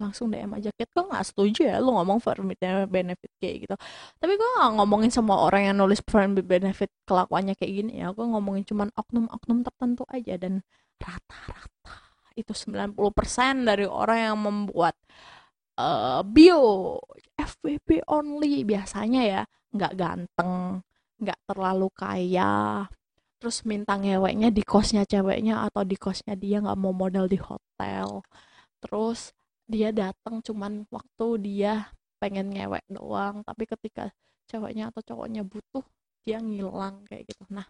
Langsung 0.01 0.33
DM 0.33 0.51
aja, 0.59 0.73
Kit, 0.75 0.91
gue 0.91 1.05
gak 1.07 1.23
setuju 1.29 1.69
ya 1.69 1.77
lu 1.79 1.95
ngomong 1.95 2.19
firm 2.19 2.51
benefit 2.89 3.31
kayak 3.39 3.69
gitu. 3.69 3.75
Tapi 4.19 4.33
gue 4.35 4.49
gak 4.59 4.73
ngomongin 4.81 5.13
semua 5.13 5.45
orang 5.45 5.71
yang 5.71 5.77
nulis 5.79 6.01
firm 6.03 6.35
benefit 6.35 6.91
kelakuannya 7.07 7.55
kayak 7.55 7.73
gini 7.85 8.03
ya. 8.03 8.11
Gue 8.17 8.27
ngomongin 8.27 8.65
cuman 8.67 8.89
oknum-oknum 8.97 9.63
tertentu 9.63 10.03
aja 10.11 10.35
dan 10.41 10.65
rata-rata 10.99 11.95
itu 12.35 12.53
90% 12.57 13.69
dari 13.69 13.85
orang 13.85 14.19
yang 14.33 14.39
membuat 14.41 14.97
uh, 15.83 16.21
bio 16.23 16.99
FWB 17.35 18.07
only 18.07 18.63
biasanya 18.63 19.23
ya. 19.27 19.43
Nggak 19.75 19.93
ganteng 19.99 20.83
nggak 21.23 21.41
terlalu 21.47 21.89
kaya. 21.95 22.87
Terus 23.43 23.67
minta 23.67 23.99
ngeweknya 23.99 24.55
di 24.55 24.63
kosnya 24.63 25.03
ceweknya 25.03 25.67
atau 25.67 25.83
di 25.83 25.99
kosnya 25.99 26.39
dia 26.39 26.63
nggak 26.63 26.79
mau 26.79 26.95
modal 26.95 27.27
di 27.27 27.39
hotel. 27.43 28.23
Terus 28.79 29.35
dia 29.67 29.91
datang 29.91 30.43
cuman 30.43 30.87
waktu 30.91 31.27
dia 31.43 31.91
pengen 32.23 32.55
ngewek 32.55 32.87
doang. 32.87 33.43
Tapi 33.43 33.65
ketika 33.67 34.15
ceweknya 34.47 34.95
atau 34.95 35.03
cowoknya 35.03 35.43
butuh 35.43 35.83
dia 36.23 36.39
ngilang 36.39 37.03
kayak 37.11 37.27
gitu. 37.27 37.43
Nah 37.51 37.67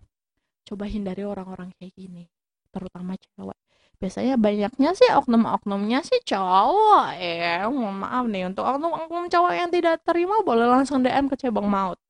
coba 0.68 0.84
hindari 0.86 1.24
orang-orang 1.26 1.74
kayak 1.76 1.92
gini 1.98 2.24
terutama 2.72 3.18
cewek 3.18 3.58
biasanya 4.02 4.34
banyaknya 4.34 4.98
sih 4.98 5.06
oknum-oknumnya 5.14 6.02
sih 6.02 6.18
cowok. 6.26 7.14
Ya 7.22 7.70
mohon 7.70 8.02
maaf 8.02 8.26
nih 8.26 8.50
untuk 8.50 8.66
oknum-oknum 8.66 9.30
cowok 9.30 9.52
yang 9.54 9.70
tidak 9.70 10.02
terima 10.02 10.42
boleh 10.42 10.66
langsung 10.66 11.06
DM 11.06 11.30
ke 11.30 11.38
cabang 11.38 11.70
maut. 11.70 12.02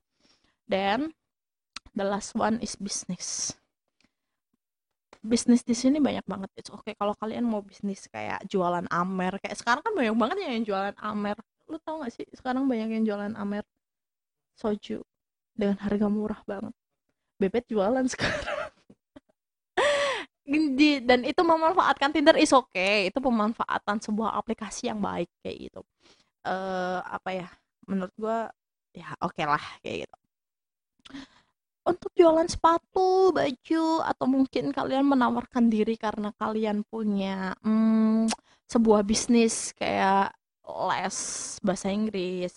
Dan 0.64 1.12
the 1.92 2.00
last 2.00 2.32
one 2.32 2.56
is 2.64 2.80
business. 2.80 3.52
Bisnis 5.20 5.60
di 5.68 5.76
sini 5.76 6.00
banyak 6.00 6.24
banget. 6.24 6.48
Itu 6.56 6.80
oke 6.80 6.88
okay, 6.88 6.94
kalau 6.96 7.12
kalian 7.12 7.44
mau 7.44 7.60
bisnis 7.60 8.08
kayak 8.08 8.40
jualan 8.48 8.88
amer. 8.88 9.36
Kayak 9.44 9.60
sekarang 9.60 9.84
kan 9.84 9.92
banyak 9.92 10.16
banget 10.16 10.36
ya 10.40 10.48
yang 10.56 10.64
jualan 10.64 10.96
amer. 10.96 11.36
Lu 11.68 11.76
tau 11.84 12.00
gak 12.00 12.16
sih 12.16 12.24
sekarang 12.32 12.64
banyak 12.64 12.88
yang 12.88 13.04
jualan 13.04 13.36
amer? 13.36 13.68
Soju. 14.56 15.04
Dengan 15.52 15.76
harga 15.76 16.08
murah 16.08 16.40
banget. 16.48 16.72
Bebet 17.36 17.68
jualan 17.68 18.08
sekarang 18.16 18.51
di, 20.52 21.00
dan 21.00 21.24
itu 21.24 21.40
memanfaatkan 21.40 22.12
Tinder 22.12 22.36
is 22.36 22.52
okay. 22.52 23.08
itu 23.08 23.18
pemanfaatan 23.18 23.98
sebuah 24.02 24.36
aplikasi 24.36 24.90
yang 24.90 25.00
baik 25.00 25.30
kayak 25.40 25.70
gitu. 25.70 25.80
Uh, 26.44 27.00
apa 27.06 27.30
ya? 27.32 27.48
Menurut 27.88 28.12
gue 28.18 28.38
ya 28.92 29.08
oke 29.20 29.32
okay 29.32 29.46
lah 29.48 29.64
kayak 29.80 30.06
gitu. 30.06 30.16
Untuk 31.82 32.10
jualan 32.14 32.46
sepatu 32.46 33.34
baju 33.34 33.84
atau 34.06 34.26
mungkin 34.30 34.70
kalian 34.70 35.02
menawarkan 35.02 35.66
diri 35.66 35.98
karena 35.98 36.30
kalian 36.38 36.86
punya 36.86 37.58
hmm, 37.66 38.30
sebuah 38.70 39.02
bisnis 39.02 39.74
kayak 39.74 40.30
les 40.62 41.18
bahasa 41.58 41.90
Inggris 41.90 42.54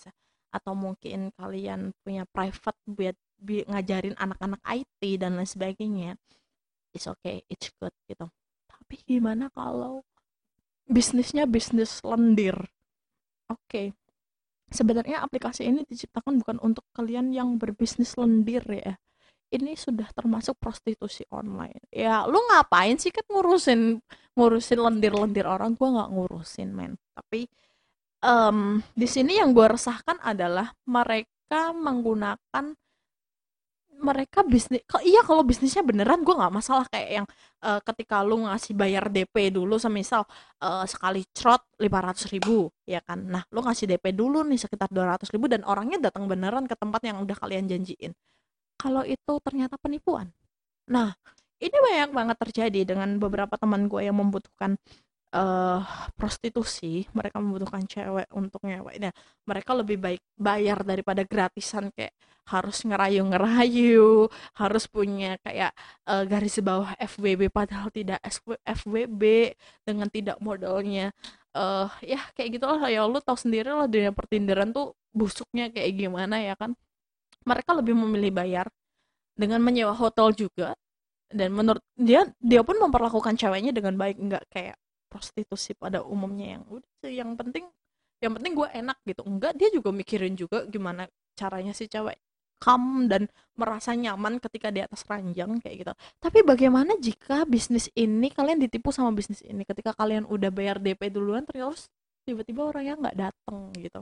atau 0.54 0.72
mungkin 0.78 1.34
kalian 1.34 1.90
punya 2.06 2.22
private 2.30 2.78
buat 2.86 3.16
ngajarin 3.44 4.16
anak-anak 4.16 4.62
IT 4.64 5.20
dan 5.20 5.36
lain 5.36 5.44
sebagainya 5.44 6.16
it's 6.96 7.06
okay 7.06 7.44
it's 7.52 7.68
good 7.76 7.92
gitu. 8.08 8.26
Tapi 8.66 8.94
gimana 9.04 9.52
kalau 9.52 10.02
bisnisnya 10.88 11.44
bisnis 11.44 12.00
lendir? 12.00 12.56
Oke 13.52 13.60
okay. 13.60 13.86
sebenarnya 14.72 15.22
aplikasi 15.22 15.68
ini 15.68 15.84
diciptakan 15.86 16.42
bukan 16.42 16.58
untuk 16.64 16.82
kalian 16.96 17.30
yang 17.36 17.60
berbisnis 17.60 18.16
lendir 18.16 18.64
ya. 18.66 18.96
Ini 19.46 19.78
sudah 19.78 20.10
termasuk 20.10 20.58
prostitusi 20.58 21.22
online. 21.30 21.78
Ya 21.94 22.26
lu 22.26 22.40
ngapain 22.50 22.98
sih 22.98 23.14
kan 23.14 23.22
ngurusin 23.30 24.02
ngurusin 24.34 24.80
lendir-lendir 24.82 25.46
orang? 25.46 25.78
Gua 25.78 26.02
nggak 26.02 26.10
ngurusin 26.10 26.74
men. 26.74 26.98
Tapi 27.14 27.46
um, 28.26 28.82
di 28.92 29.06
sini 29.06 29.38
yang 29.38 29.54
gue 29.54 29.66
resahkan 29.66 30.18
adalah 30.22 30.72
mereka 30.88 31.70
menggunakan 31.70 32.74
mereka 33.96 34.44
bisnis 34.44 34.84
iya 35.04 35.24
kalau 35.24 35.40
bisnisnya 35.40 35.80
beneran 35.80 36.20
gue 36.20 36.34
nggak 36.36 36.52
masalah 36.52 36.84
kayak 36.92 37.10
yang 37.22 37.26
uh, 37.64 37.80
ketika 37.80 38.20
lu 38.20 38.44
ngasih 38.44 38.76
bayar 38.76 39.08
DP 39.08 39.52
dulu 39.54 39.80
semisal 39.80 40.28
uh, 40.60 40.84
sekali 40.84 41.24
lima 41.80 41.98
ratus 42.04 42.28
ribu 42.28 42.68
ya 42.84 43.00
kan? 43.00 43.24
Nah 43.24 43.42
lu 43.52 43.64
ngasih 43.64 43.88
DP 43.96 44.12
dulu 44.12 44.44
nih 44.44 44.60
sekitar 44.60 44.92
dua 44.92 45.16
ratus 45.16 45.32
ribu 45.32 45.48
dan 45.48 45.64
orangnya 45.64 46.10
datang 46.10 46.28
beneran 46.28 46.68
ke 46.68 46.76
tempat 46.76 47.00
yang 47.04 47.20
udah 47.24 47.36
kalian 47.36 47.66
janjiin. 47.68 48.12
Kalau 48.76 49.02
itu 49.02 49.32
ternyata 49.40 49.80
penipuan. 49.80 50.28
Nah 50.92 51.16
ini 51.56 51.72
banyak 51.72 52.10
banget 52.12 52.36
terjadi 52.36 52.80
dengan 52.84 53.16
beberapa 53.16 53.56
teman 53.56 53.88
gue 53.88 54.04
yang 54.04 54.16
membutuhkan 54.20 54.76
uh, 55.36 55.80
prostitusi 56.16 57.04
mereka 57.12 57.38
membutuhkan 57.38 57.84
cewek 57.84 58.28
untuk 58.32 58.64
ngewek. 58.64 58.96
Nah 58.98 59.12
mereka 59.44 59.76
lebih 59.76 60.00
baik 60.00 60.22
bayar 60.40 60.80
daripada 60.82 61.22
gratisan 61.28 61.92
kayak 61.92 62.16
harus 62.46 62.86
ngerayu-ngerayu 62.86 64.30
harus 64.54 64.84
punya 64.86 65.34
kayak 65.42 65.74
uh, 66.06 66.22
garis 66.24 66.62
bawah 66.62 66.94
FWB 66.96 67.50
padahal 67.50 67.90
tidak 67.90 68.22
FWB 68.64 69.22
dengan 69.84 70.08
tidak 70.08 70.38
modalnya. 70.40 71.12
Uh, 71.56 71.88
ya 72.04 72.20
kayak 72.36 72.60
gitu 72.60 72.68
lah 72.68 72.84
ya 72.92 73.08
lu 73.08 73.16
tau 73.24 73.36
sendiri 73.36 73.72
lah 73.72 73.88
dunia 73.88 74.12
pertindaran 74.12 74.76
tuh 74.76 74.92
busuknya 75.16 75.72
kayak 75.72 75.92
gimana 75.96 76.40
ya 76.40 76.54
kan? 76.56 76.72
Mereka 77.46 77.70
lebih 77.78 77.94
memilih 77.94 78.32
bayar 78.34 78.66
dengan 79.36 79.60
menyewa 79.62 79.94
hotel 79.94 80.32
juga. 80.34 80.74
Dan 81.26 81.58
menurut 81.58 81.82
dia 81.98 82.22
dia 82.38 82.62
pun 82.62 82.78
memperlakukan 82.78 83.34
ceweknya 83.34 83.74
dengan 83.74 83.98
baik. 83.98 84.16
Nggak 84.22 84.44
kayak 84.54 84.76
prostitusi 85.16 85.72
pada 85.72 86.04
umumnya 86.04 86.60
yang 86.60 86.64
udah 86.68 86.90
sih 87.00 87.16
yang 87.16 87.32
penting 87.40 87.64
yang 88.20 88.36
penting 88.36 88.52
gue 88.52 88.68
enak 88.68 89.00
gitu 89.08 89.24
enggak 89.24 89.56
dia 89.56 89.72
juga 89.72 89.88
mikirin 89.96 90.36
juga 90.36 90.68
gimana 90.68 91.08
caranya 91.32 91.72
si 91.72 91.88
cewek 91.88 92.20
kam 92.56 93.04
dan 93.08 93.28
merasa 93.56 93.92
nyaman 93.92 94.40
ketika 94.40 94.72
di 94.72 94.80
atas 94.80 95.04
ranjang 95.04 95.60
kayak 95.60 95.76
gitu. 95.84 95.92
Tapi 96.20 96.40
bagaimana 96.40 96.96
jika 96.96 97.44
bisnis 97.44 97.92
ini 97.92 98.32
kalian 98.32 98.60
ditipu 98.60 98.88
sama 98.92 99.12
bisnis 99.12 99.44
ini 99.44 99.64
ketika 99.64 99.92
kalian 99.92 100.24
udah 100.24 100.48
bayar 100.48 100.80
DP 100.80 101.12
duluan 101.12 101.44
terus 101.44 101.92
tiba-tiba 102.24 102.72
orangnya 102.72 102.96
nggak 102.96 103.16
dateng 103.16 103.70
gitu. 103.76 104.00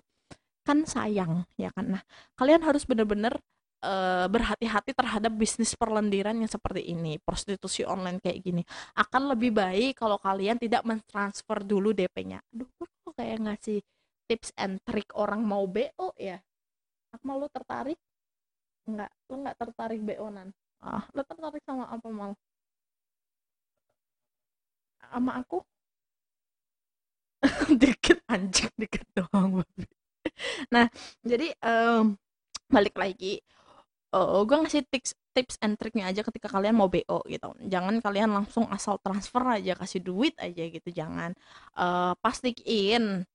Kan 0.63 0.87
sayang 0.87 1.45
ya 1.59 1.75
kan. 1.75 1.99
Nah, 1.99 2.03
kalian 2.39 2.63
harus 2.63 2.87
bener-bener 2.87 3.37
uh, 3.85 4.27
berhati-hati 4.33 4.97
terhadap 4.97 5.33
bisnis 5.37 5.77
perlendiran 5.77 6.33
yang 6.33 6.49
seperti 6.49 6.89
ini, 6.89 7.21
prostitusi 7.21 7.85
online 7.85 8.19
kayak 8.19 8.41
gini. 8.41 8.63
Akan 8.97 9.29
lebih 9.29 9.53
baik 9.53 10.01
kalau 10.01 10.17
kalian 10.17 10.57
tidak 10.57 10.81
mentransfer 10.89 11.61
dulu 11.61 11.93
DP-nya. 11.93 12.41
Aduh, 12.57 12.69
kok 12.81 13.13
kayak 13.13 13.45
ngasih 13.45 13.85
tips 14.25 14.57
and 14.57 14.81
trick 14.89 15.13
orang 15.13 15.45
mau 15.45 15.69
BO 15.69 16.17
ya? 16.17 16.41
Apa 17.13 17.31
lu 17.37 17.47
tertarik? 17.53 18.01
Enggak, 18.89 19.13
lu 19.29 19.45
nggak 19.45 19.57
tertarik 19.61 20.01
beonan. 20.01 20.49
Ah, 20.81 21.05
lu 21.13 21.23
tertarik 21.25 21.63
sama 21.65 21.89
apa 21.89 22.09
mal? 22.09 22.33
Sama 25.13 25.33
aku? 25.41 25.61
dikit 27.81 28.25
anjing 28.29 28.73
dikit 28.81 29.05
doang. 29.13 29.61
Nah, 30.73 30.89
jadi 31.21 31.53
um, 31.61 32.17
balik 32.73 32.97
lagi. 32.97 33.41
Uh, 34.15 34.47
gue 34.47 34.55
ngasih 34.63 34.87
tips 34.87 35.19
tips 35.35 35.59
and 35.59 35.75
triknya 35.75 36.07
aja 36.07 36.23
ketika 36.23 36.47
kalian 36.47 36.79
mau 36.79 36.87
BO 36.87 37.27
gitu. 37.27 37.51
Jangan 37.67 37.99
kalian 37.99 38.31
langsung 38.31 38.71
asal 38.71 39.03
transfer 39.03 39.43
aja 39.43 39.75
kasih 39.75 39.99
duit 39.99 40.39
aja 40.39 40.63
gitu. 40.71 40.89
Jangan 40.95 41.35
uh, 41.75 42.15
pastiin 42.23 43.27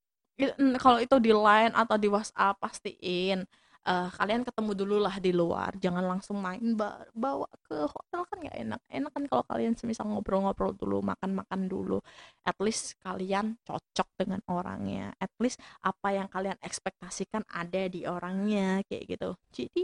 kalau 0.80 1.04
itu 1.04 1.20
di 1.20 1.36
line 1.36 1.76
atau 1.76 2.00
di 2.00 2.08
WhatsApp 2.08 2.56
pastiin 2.64 3.44
uh, 3.84 4.10
kalian 4.16 4.48
ketemu 4.48 4.72
dulu 4.78 4.98
lah 5.04 5.16
di 5.20 5.32
luar. 5.36 5.76
Jangan 5.76 6.04
langsung 6.06 6.40
main 6.40 6.64
bawa 7.12 7.48
ke 7.68 7.76
hotel 7.88 8.22
kan 8.28 8.38
nggak 8.40 8.58
enak. 8.64 8.82
Enak 8.88 9.12
kan 9.12 9.24
kalau 9.28 9.44
kalian 9.48 9.74
semisal 9.76 10.08
ngobrol-ngobrol 10.08 10.72
dulu 10.76 11.04
makan-makan 11.04 11.68
dulu. 11.68 12.00
At 12.48 12.56
least 12.64 12.96
kalian 13.04 13.60
cocok 13.68 14.10
dengan 14.16 14.40
orangnya. 14.48 15.12
At 15.20 15.32
least 15.44 15.60
apa 15.84 16.16
yang 16.16 16.28
kalian 16.32 16.58
ekspektasikan 16.64 17.44
ada 17.52 17.88
di 17.92 18.08
orangnya 18.08 18.80
kayak 18.88 19.04
gitu. 19.18 19.30
Jadi 19.52 19.84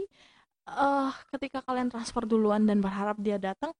uh, 0.70 1.10
ketika 1.34 1.62
kalian 1.62 1.88
transfer 1.90 2.26
duluan 2.26 2.66
dan 2.66 2.82
berharap 2.82 3.16
dia 3.22 3.38
datang 3.38 3.72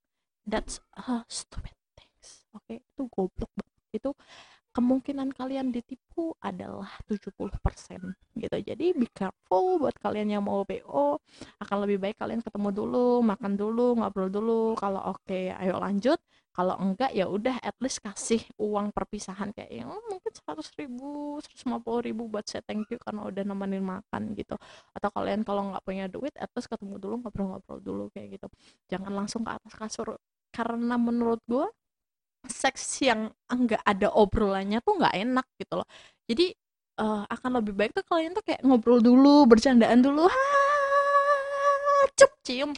that's 0.46 0.79
a 0.96 1.22
stupid 1.27 1.75
things 1.99 2.46
oke 2.55 2.62
okay? 2.64 2.83
itu 2.83 3.03
goblok 3.11 3.51
banget 3.55 4.03
itu 4.03 4.11
kemungkinan 4.77 5.33
kalian 5.33 5.72
ditipu 5.72 6.37
adalah 6.37 7.01
70% 7.09 7.33
gitu. 8.37 8.57
Jadi 8.61 8.92
be 8.92 9.09
careful 9.09 9.81
buat 9.81 9.96
kalian 9.96 10.37
yang 10.37 10.44
mau 10.44 10.68
BO, 10.68 11.16
akan 11.64 11.77
lebih 11.88 11.96
baik 12.05 12.20
kalian 12.20 12.44
ketemu 12.44 12.77
dulu, 12.77 13.25
makan 13.25 13.57
dulu, 13.57 13.96
ngobrol 13.96 14.29
dulu. 14.29 14.77
Kalau 14.77 15.16
oke, 15.16 15.25
okay, 15.25 15.49
ayo 15.57 15.81
lanjut. 15.81 16.20
Kalau 16.57 16.73
enggak 16.81 17.12
ya 17.12 17.29
udah 17.29 17.61
at 17.61 17.77
least 17.85 18.01
kasih 18.01 18.40
uang 18.57 18.88
perpisahan 18.97 19.53
kayak 19.53 19.85
oh, 19.85 20.01
mungkin 20.09 20.33
100 20.33 20.81
ribu, 20.81 21.37
150 21.45 22.09
ribu 22.09 22.23
buat 22.33 22.49
saya 22.49 22.64
thank 22.64 22.88
you 22.88 22.97
karena 22.97 23.29
udah 23.29 23.45
nemenin 23.45 23.85
makan 23.85 24.33
gitu. 24.33 24.57
Atau 24.97 25.12
kalian 25.12 25.45
kalau 25.45 25.69
nggak 25.69 25.85
punya 25.85 26.09
duit, 26.09 26.33
at 26.40 26.49
least 26.57 26.73
ketemu 26.73 26.97
dulu 26.97 27.21
ngobrol-ngobrol 27.21 27.79
dulu 27.85 28.05
kayak 28.09 28.40
gitu. 28.40 28.49
Jangan 28.88 29.12
langsung 29.12 29.45
ke 29.45 29.53
atas 29.53 29.77
kasur 29.77 30.16
karena 30.57 30.97
menurut 30.97 31.45
gue 31.45 31.69
seks 32.49 33.03
yang 33.05 33.29
enggak 33.51 33.83
ada 33.85 34.09
obrolannya 34.14 34.81
tuh 34.81 34.97
nggak 34.97 35.14
enak 35.19 35.47
gitu 35.59 35.75
loh 35.83 35.88
jadi 36.31 36.55
uh, 37.03 37.27
akan 37.27 37.51
lebih 37.62 37.75
baik 37.75 37.92
tuh 37.92 38.07
kalian 38.07 38.33
tuh 38.33 38.45
kayak 38.47 38.62
ngobrol 38.62 39.03
dulu 39.03 39.45
bercandaan 39.51 40.01
dulu 40.01 40.31
ha 40.31 40.66
cup 42.16 42.33
cium 42.47 42.71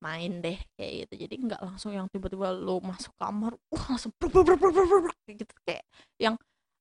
main 0.00 0.40
deh 0.40 0.58
kayak 0.74 0.92
gitu. 1.06 1.14
Jadi 1.28 1.34
nggak 1.46 1.60
langsung 1.60 1.92
yang 1.92 2.08
tiba-tiba 2.08 2.50
lo 2.56 2.80
masuk 2.80 3.12
kamar 3.20 3.52
wah 3.68 3.84
langsung 3.92 4.12
brr, 4.16 4.32
brr, 4.32 4.56
brr, 4.56 4.72
brr, 4.72 4.86
brr, 4.88 5.14
kayak 5.28 5.36
gitu. 5.44 5.54
Kayak 5.64 5.84
yang 6.16 6.34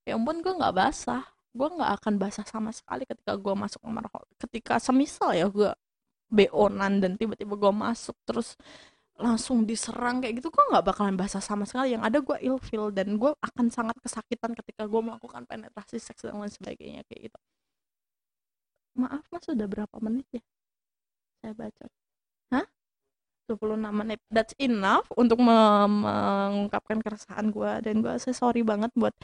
yang 0.07 0.19
pun 0.23 0.35
gue 0.39 0.53
nggak 0.55 0.75
basah. 0.75 1.23
Gue 1.51 1.67
nggak 1.67 1.91
akan 2.01 2.13
basah 2.21 2.45
sama 2.47 2.71
sekali 2.71 3.03
ketika 3.03 3.35
gue 3.35 3.53
masuk 3.53 3.81
kamar 3.83 4.05
ketika 4.39 4.79
semisal 4.79 5.35
ya 5.35 5.47
gue 5.51 5.71
beonan 6.29 7.03
dan 7.03 7.17
tiba-tiba 7.19 7.57
gue 7.57 7.73
masuk 7.73 8.15
terus 8.23 8.55
langsung 9.19 9.67
diserang 9.67 10.23
kayak 10.23 10.39
gitu 10.39 10.47
gue 10.47 10.63
nggak 10.71 10.85
bakalan 10.87 11.15
basah 11.19 11.43
sama 11.43 11.67
sekali. 11.67 11.95
Yang 11.99 12.03
ada 12.07 12.17
gue 12.23 12.37
ilfil 12.47 12.85
dan 12.95 13.19
gue 13.19 13.31
akan 13.43 13.67
sangat 13.67 13.99
kesakitan 13.99 14.55
ketika 14.55 14.87
gue 14.87 15.01
melakukan 15.03 15.43
penetrasi 15.43 15.99
seks 15.99 16.23
dan 16.23 16.39
lain 16.39 16.51
sebagainya 16.51 17.03
kayak 17.11 17.27
gitu. 17.31 17.39
Maaf 18.99 19.23
mas 19.31 19.43
sudah 19.43 19.67
berapa 19.67 19.95
menit 20.03 20.27
ya? 20.31 20.43
Saya 21.43 21.53
baca. 21.55 21.85
Hah 22.51 22.67
26 23.49 23.89
menit. 23.89 24.19
That's 24.29 24.53
enough 24.61 25.09
untuk 25.17 25.41
mengungkapkan 25.41 27.01
keresahan 27.01 27.49
gue 27.49 27.71
dan 27.81 27.95
gue 28.05 28.13
sorry 28.19 28.61
banget 28.61 28.93
buat 28.93 29.15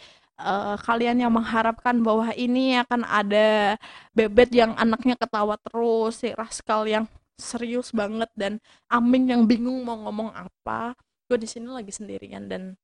uh, 0.41 0.75
kalian 0.81 1.21
yang 1.21 1.33
mengharapkan 1.33 2.01
bahwa 2.01 2.33
ini 2.33 2.79
akan 2.81 3.05
ada 3.05 3.77
bebet 4.17 4.49
yang 4.55 4.73
anaknya 4.75 5.15
ketawa 5.19 5.55
terus 5.61 6.23
si 6.23 6.33
Raskal 6.33 6.89
yang 6.89 7.05
serius 7.35 7.91
banget 7.91 8.31
dan 8.33 8.63
Aming 8.87 9.31
yang 9.31 9.43
bingung 9.45 9.83
mau 9.83 9.99
ngomong 10.07 10.31
apa. 10.33 10.95
Gue 11.27 11.37
di 11.41 11.47
sini 11.49 11.67
lagi 11.69 11.91
sendirian 11.91 12.47
dan 12.47 12.79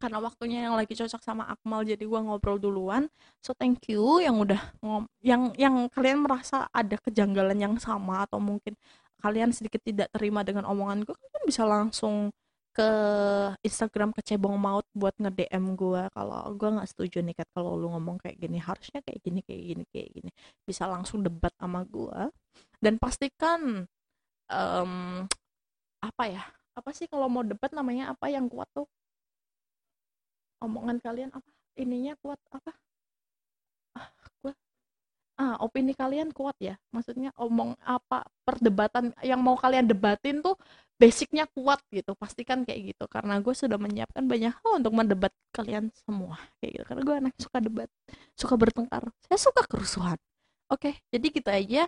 karena 0.00 0.16
waktunya 0.16 0.64
yang 0.64 0.74
lagi 0.80 0.96
cocok 0.96 1.20
sama 1.20 1.44
Akmal 1.44 1.84
jadi 1.84 2.00
gue 2.00 2.20
ngobrol 2.24 2.56
duluan. 2.56 3.12
So 3.44 3.52
thank 3.52 3.84
you 3.92 4.24
yang 4.24 4.40
udah 4.40 4.58
ngom 4.80 5.04
yang 5.20 5.52
yang 5.60 5.76
kalian 5.92 6.24
merasa 6.24 6.64
ada 6.72 6.96
kejanggalan 6.96 7.60
yang 7.60 7.76
sama 7.76 8.24
atau 8.24 8.40
mungkin 8.40 8.72
kalian 9.20 9.52
sedikit 9.54 9.80
tidak 9.84 10.08
terima 10.10 10.40
dengan 10.42 10.64
omongan 10.66 11.04
gue 11.06 11.14
kan 11.14 11.42
bisa 11.46 11.62
langsung 11.68 12.32
ke 12.70 12.90
Instagram 13.66 14.14
kecebong 14.14 14.54
maut 14.54 14.86
buat 14.94 15.14
nge 15.18 15.30
DM 15.34 15.74
gue 15.74 16.02
kalau 16.14 16.54
gue 16.54 16.68
nggak 16.70 16.88
setuju 16.88 17.18
nih 17.20 17.34
kat 17.34 17.48
kalau 17.50 17.74
lu 17.74 17.90
ngomong 17.90 18.16
kayak 18.22 18.38
gini. 18.38 18.62
Harusnya 18.62 19.02
kayak 19.02 19.20
gini 19.20 19.40
kayak 19.42 19.62
gini 19.74 19.84
kayak 19.90 20.10
gini. 20.14 20.30
Bisa 20.64 20.86
langsung 20.86 21.20
debat 21.26 21.50
sama 21.58 21.82
gue 21.84 22.30
dan 22.78 22.94
pastikan 22.96 23.84
um, 24.48 24.92
apa 26.00 26.24
ya 26.30 26.44
apa 26.78 26.90
sih 26.96 27.06
kalau 27.10 27.26
mau 27.28 27.42
debat 27.44 27.70
namanya 27.74 28.14
apa 28.14 28.30
yang 28.30 28.46
kuat 28.46 28.70
tuh? 28.72 28.86
Omongan 30.62 31.02
kalian 31.02 31.30
apa? 31.34 31.48
Ininya 31.76 32.14
kuat 32.22 32.38
apa 32.54 32.70
ah 35.40 35.56
opini 35.64 35.96
kalian 35.96 36.36
kuat 36.36 36.52
ya? 36.60 36.76
Maksudnya 36.92 37.32
omong 37.40 37.72
apa 37.80 38.28
perdebatan 38.44 39.16
yang 39.24 39.40
mau 39.40 39.56
kalian 39.56 39.88
debatin 39.88 40.44
tuh 40.44 40.60
basicnya 41.00 41.48
kuat 41.48 41.80
gitu. 41.88 42.12
Pastikan 42.12 42.68
kayak 42.68 42.92
gitu. 42.92 43.04
Karena 43.08 43.40
gue 43.40 43.54
sudah 43.56 43.80
menyiapkan 43.80 44.28
banyak 44.28 44.52
hal 44.52 44.70
untuk 44.76 44.92
mendebat 44.92 45.32
kalian 45.56 45.88
semua 46.04 46.36
kayak 46.60 46.72
gitu. 46.76 46.84
Karena 46.84 47.02
gue 47.08 47.16
anak 47.24 47.34
suka 47.40 47.58
debat 47.64 47.88
suka 48.36 48.54
bertengkar. 48.60 49.08
Saya 49.24 49.38
suka 49.40 49.64
kerusuhan 49.64 50.20
Oke, 50.70 50.94
okay, 50.94 50.94
jadi 51.10 51.26
gitu 51.34 51.50
aja. 51.50 51.82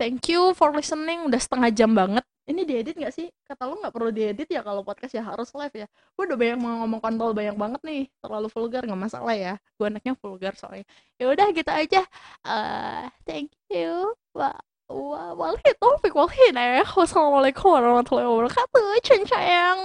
Thank 0.00 0.32
you 0.32 0.56
for 0.56 0.72
listening. 0.72 1.28
Udah 1.28 1.36
setengah 1.36 1.68
jam 1.68 1.92
banget. 1.92 2.24
Ini 2.42 2.64
diedit 2.66 2.96
gak 2.98 3.14
sih? 3.14 3.28
Kata 3.46 3.70
lu 3.70 3.78
gak 3.78 3.94
perlu 3.94 4.10
diedit 4.10 4.48
ya 4.50 4.64
kalau 4.66 4.82
podcast 4.82 5.14
ya 5.14 5.22
harus 5.22 5.52
live 5.52 5.84
ya. 5.84 5.86
Gue 6.16 6.24
udah 6.26 6.38
banyak 6.40 6.58
mau 6.58 6.82
ngomong 6.82 7.00
kontol 7.04 7.30
banyak 7.36 7.54
banget 7.54 7.80
nih. 7.86 8.02
Terlalu 8.18 8.48
vulgar 8.50 8.82
gak 8.88 8.98
masalah 8.98 9.34
ya. 9.36 9.54
Gue 9.78 9.86
anaknya 9.92 10.16
vulgar 10.18 10.56
soalnya. 10.58 10.88
Ya 11.20 11.28
udah 11.30 11.46
gitu 11.54 11.70
aja. 11.70 12.02
Uh, 12.42 13.06
thank 13.28 13.52
you. 13.70 14.16
Wah. 14.34 14.56
Wah, 14.92 15.32
wal 15.32 15.56
hit 15.64 15.80
topik 15.80 16.12
wal 16.12 16.28
hit 16.28 16.52
eh. 16.52 16.84
Wassalamualaikum 16.84 17.68
warahmatullahi 17.68 18.28
wabarakatuh. 18.28 19.00
Cincang. 19.00 19.78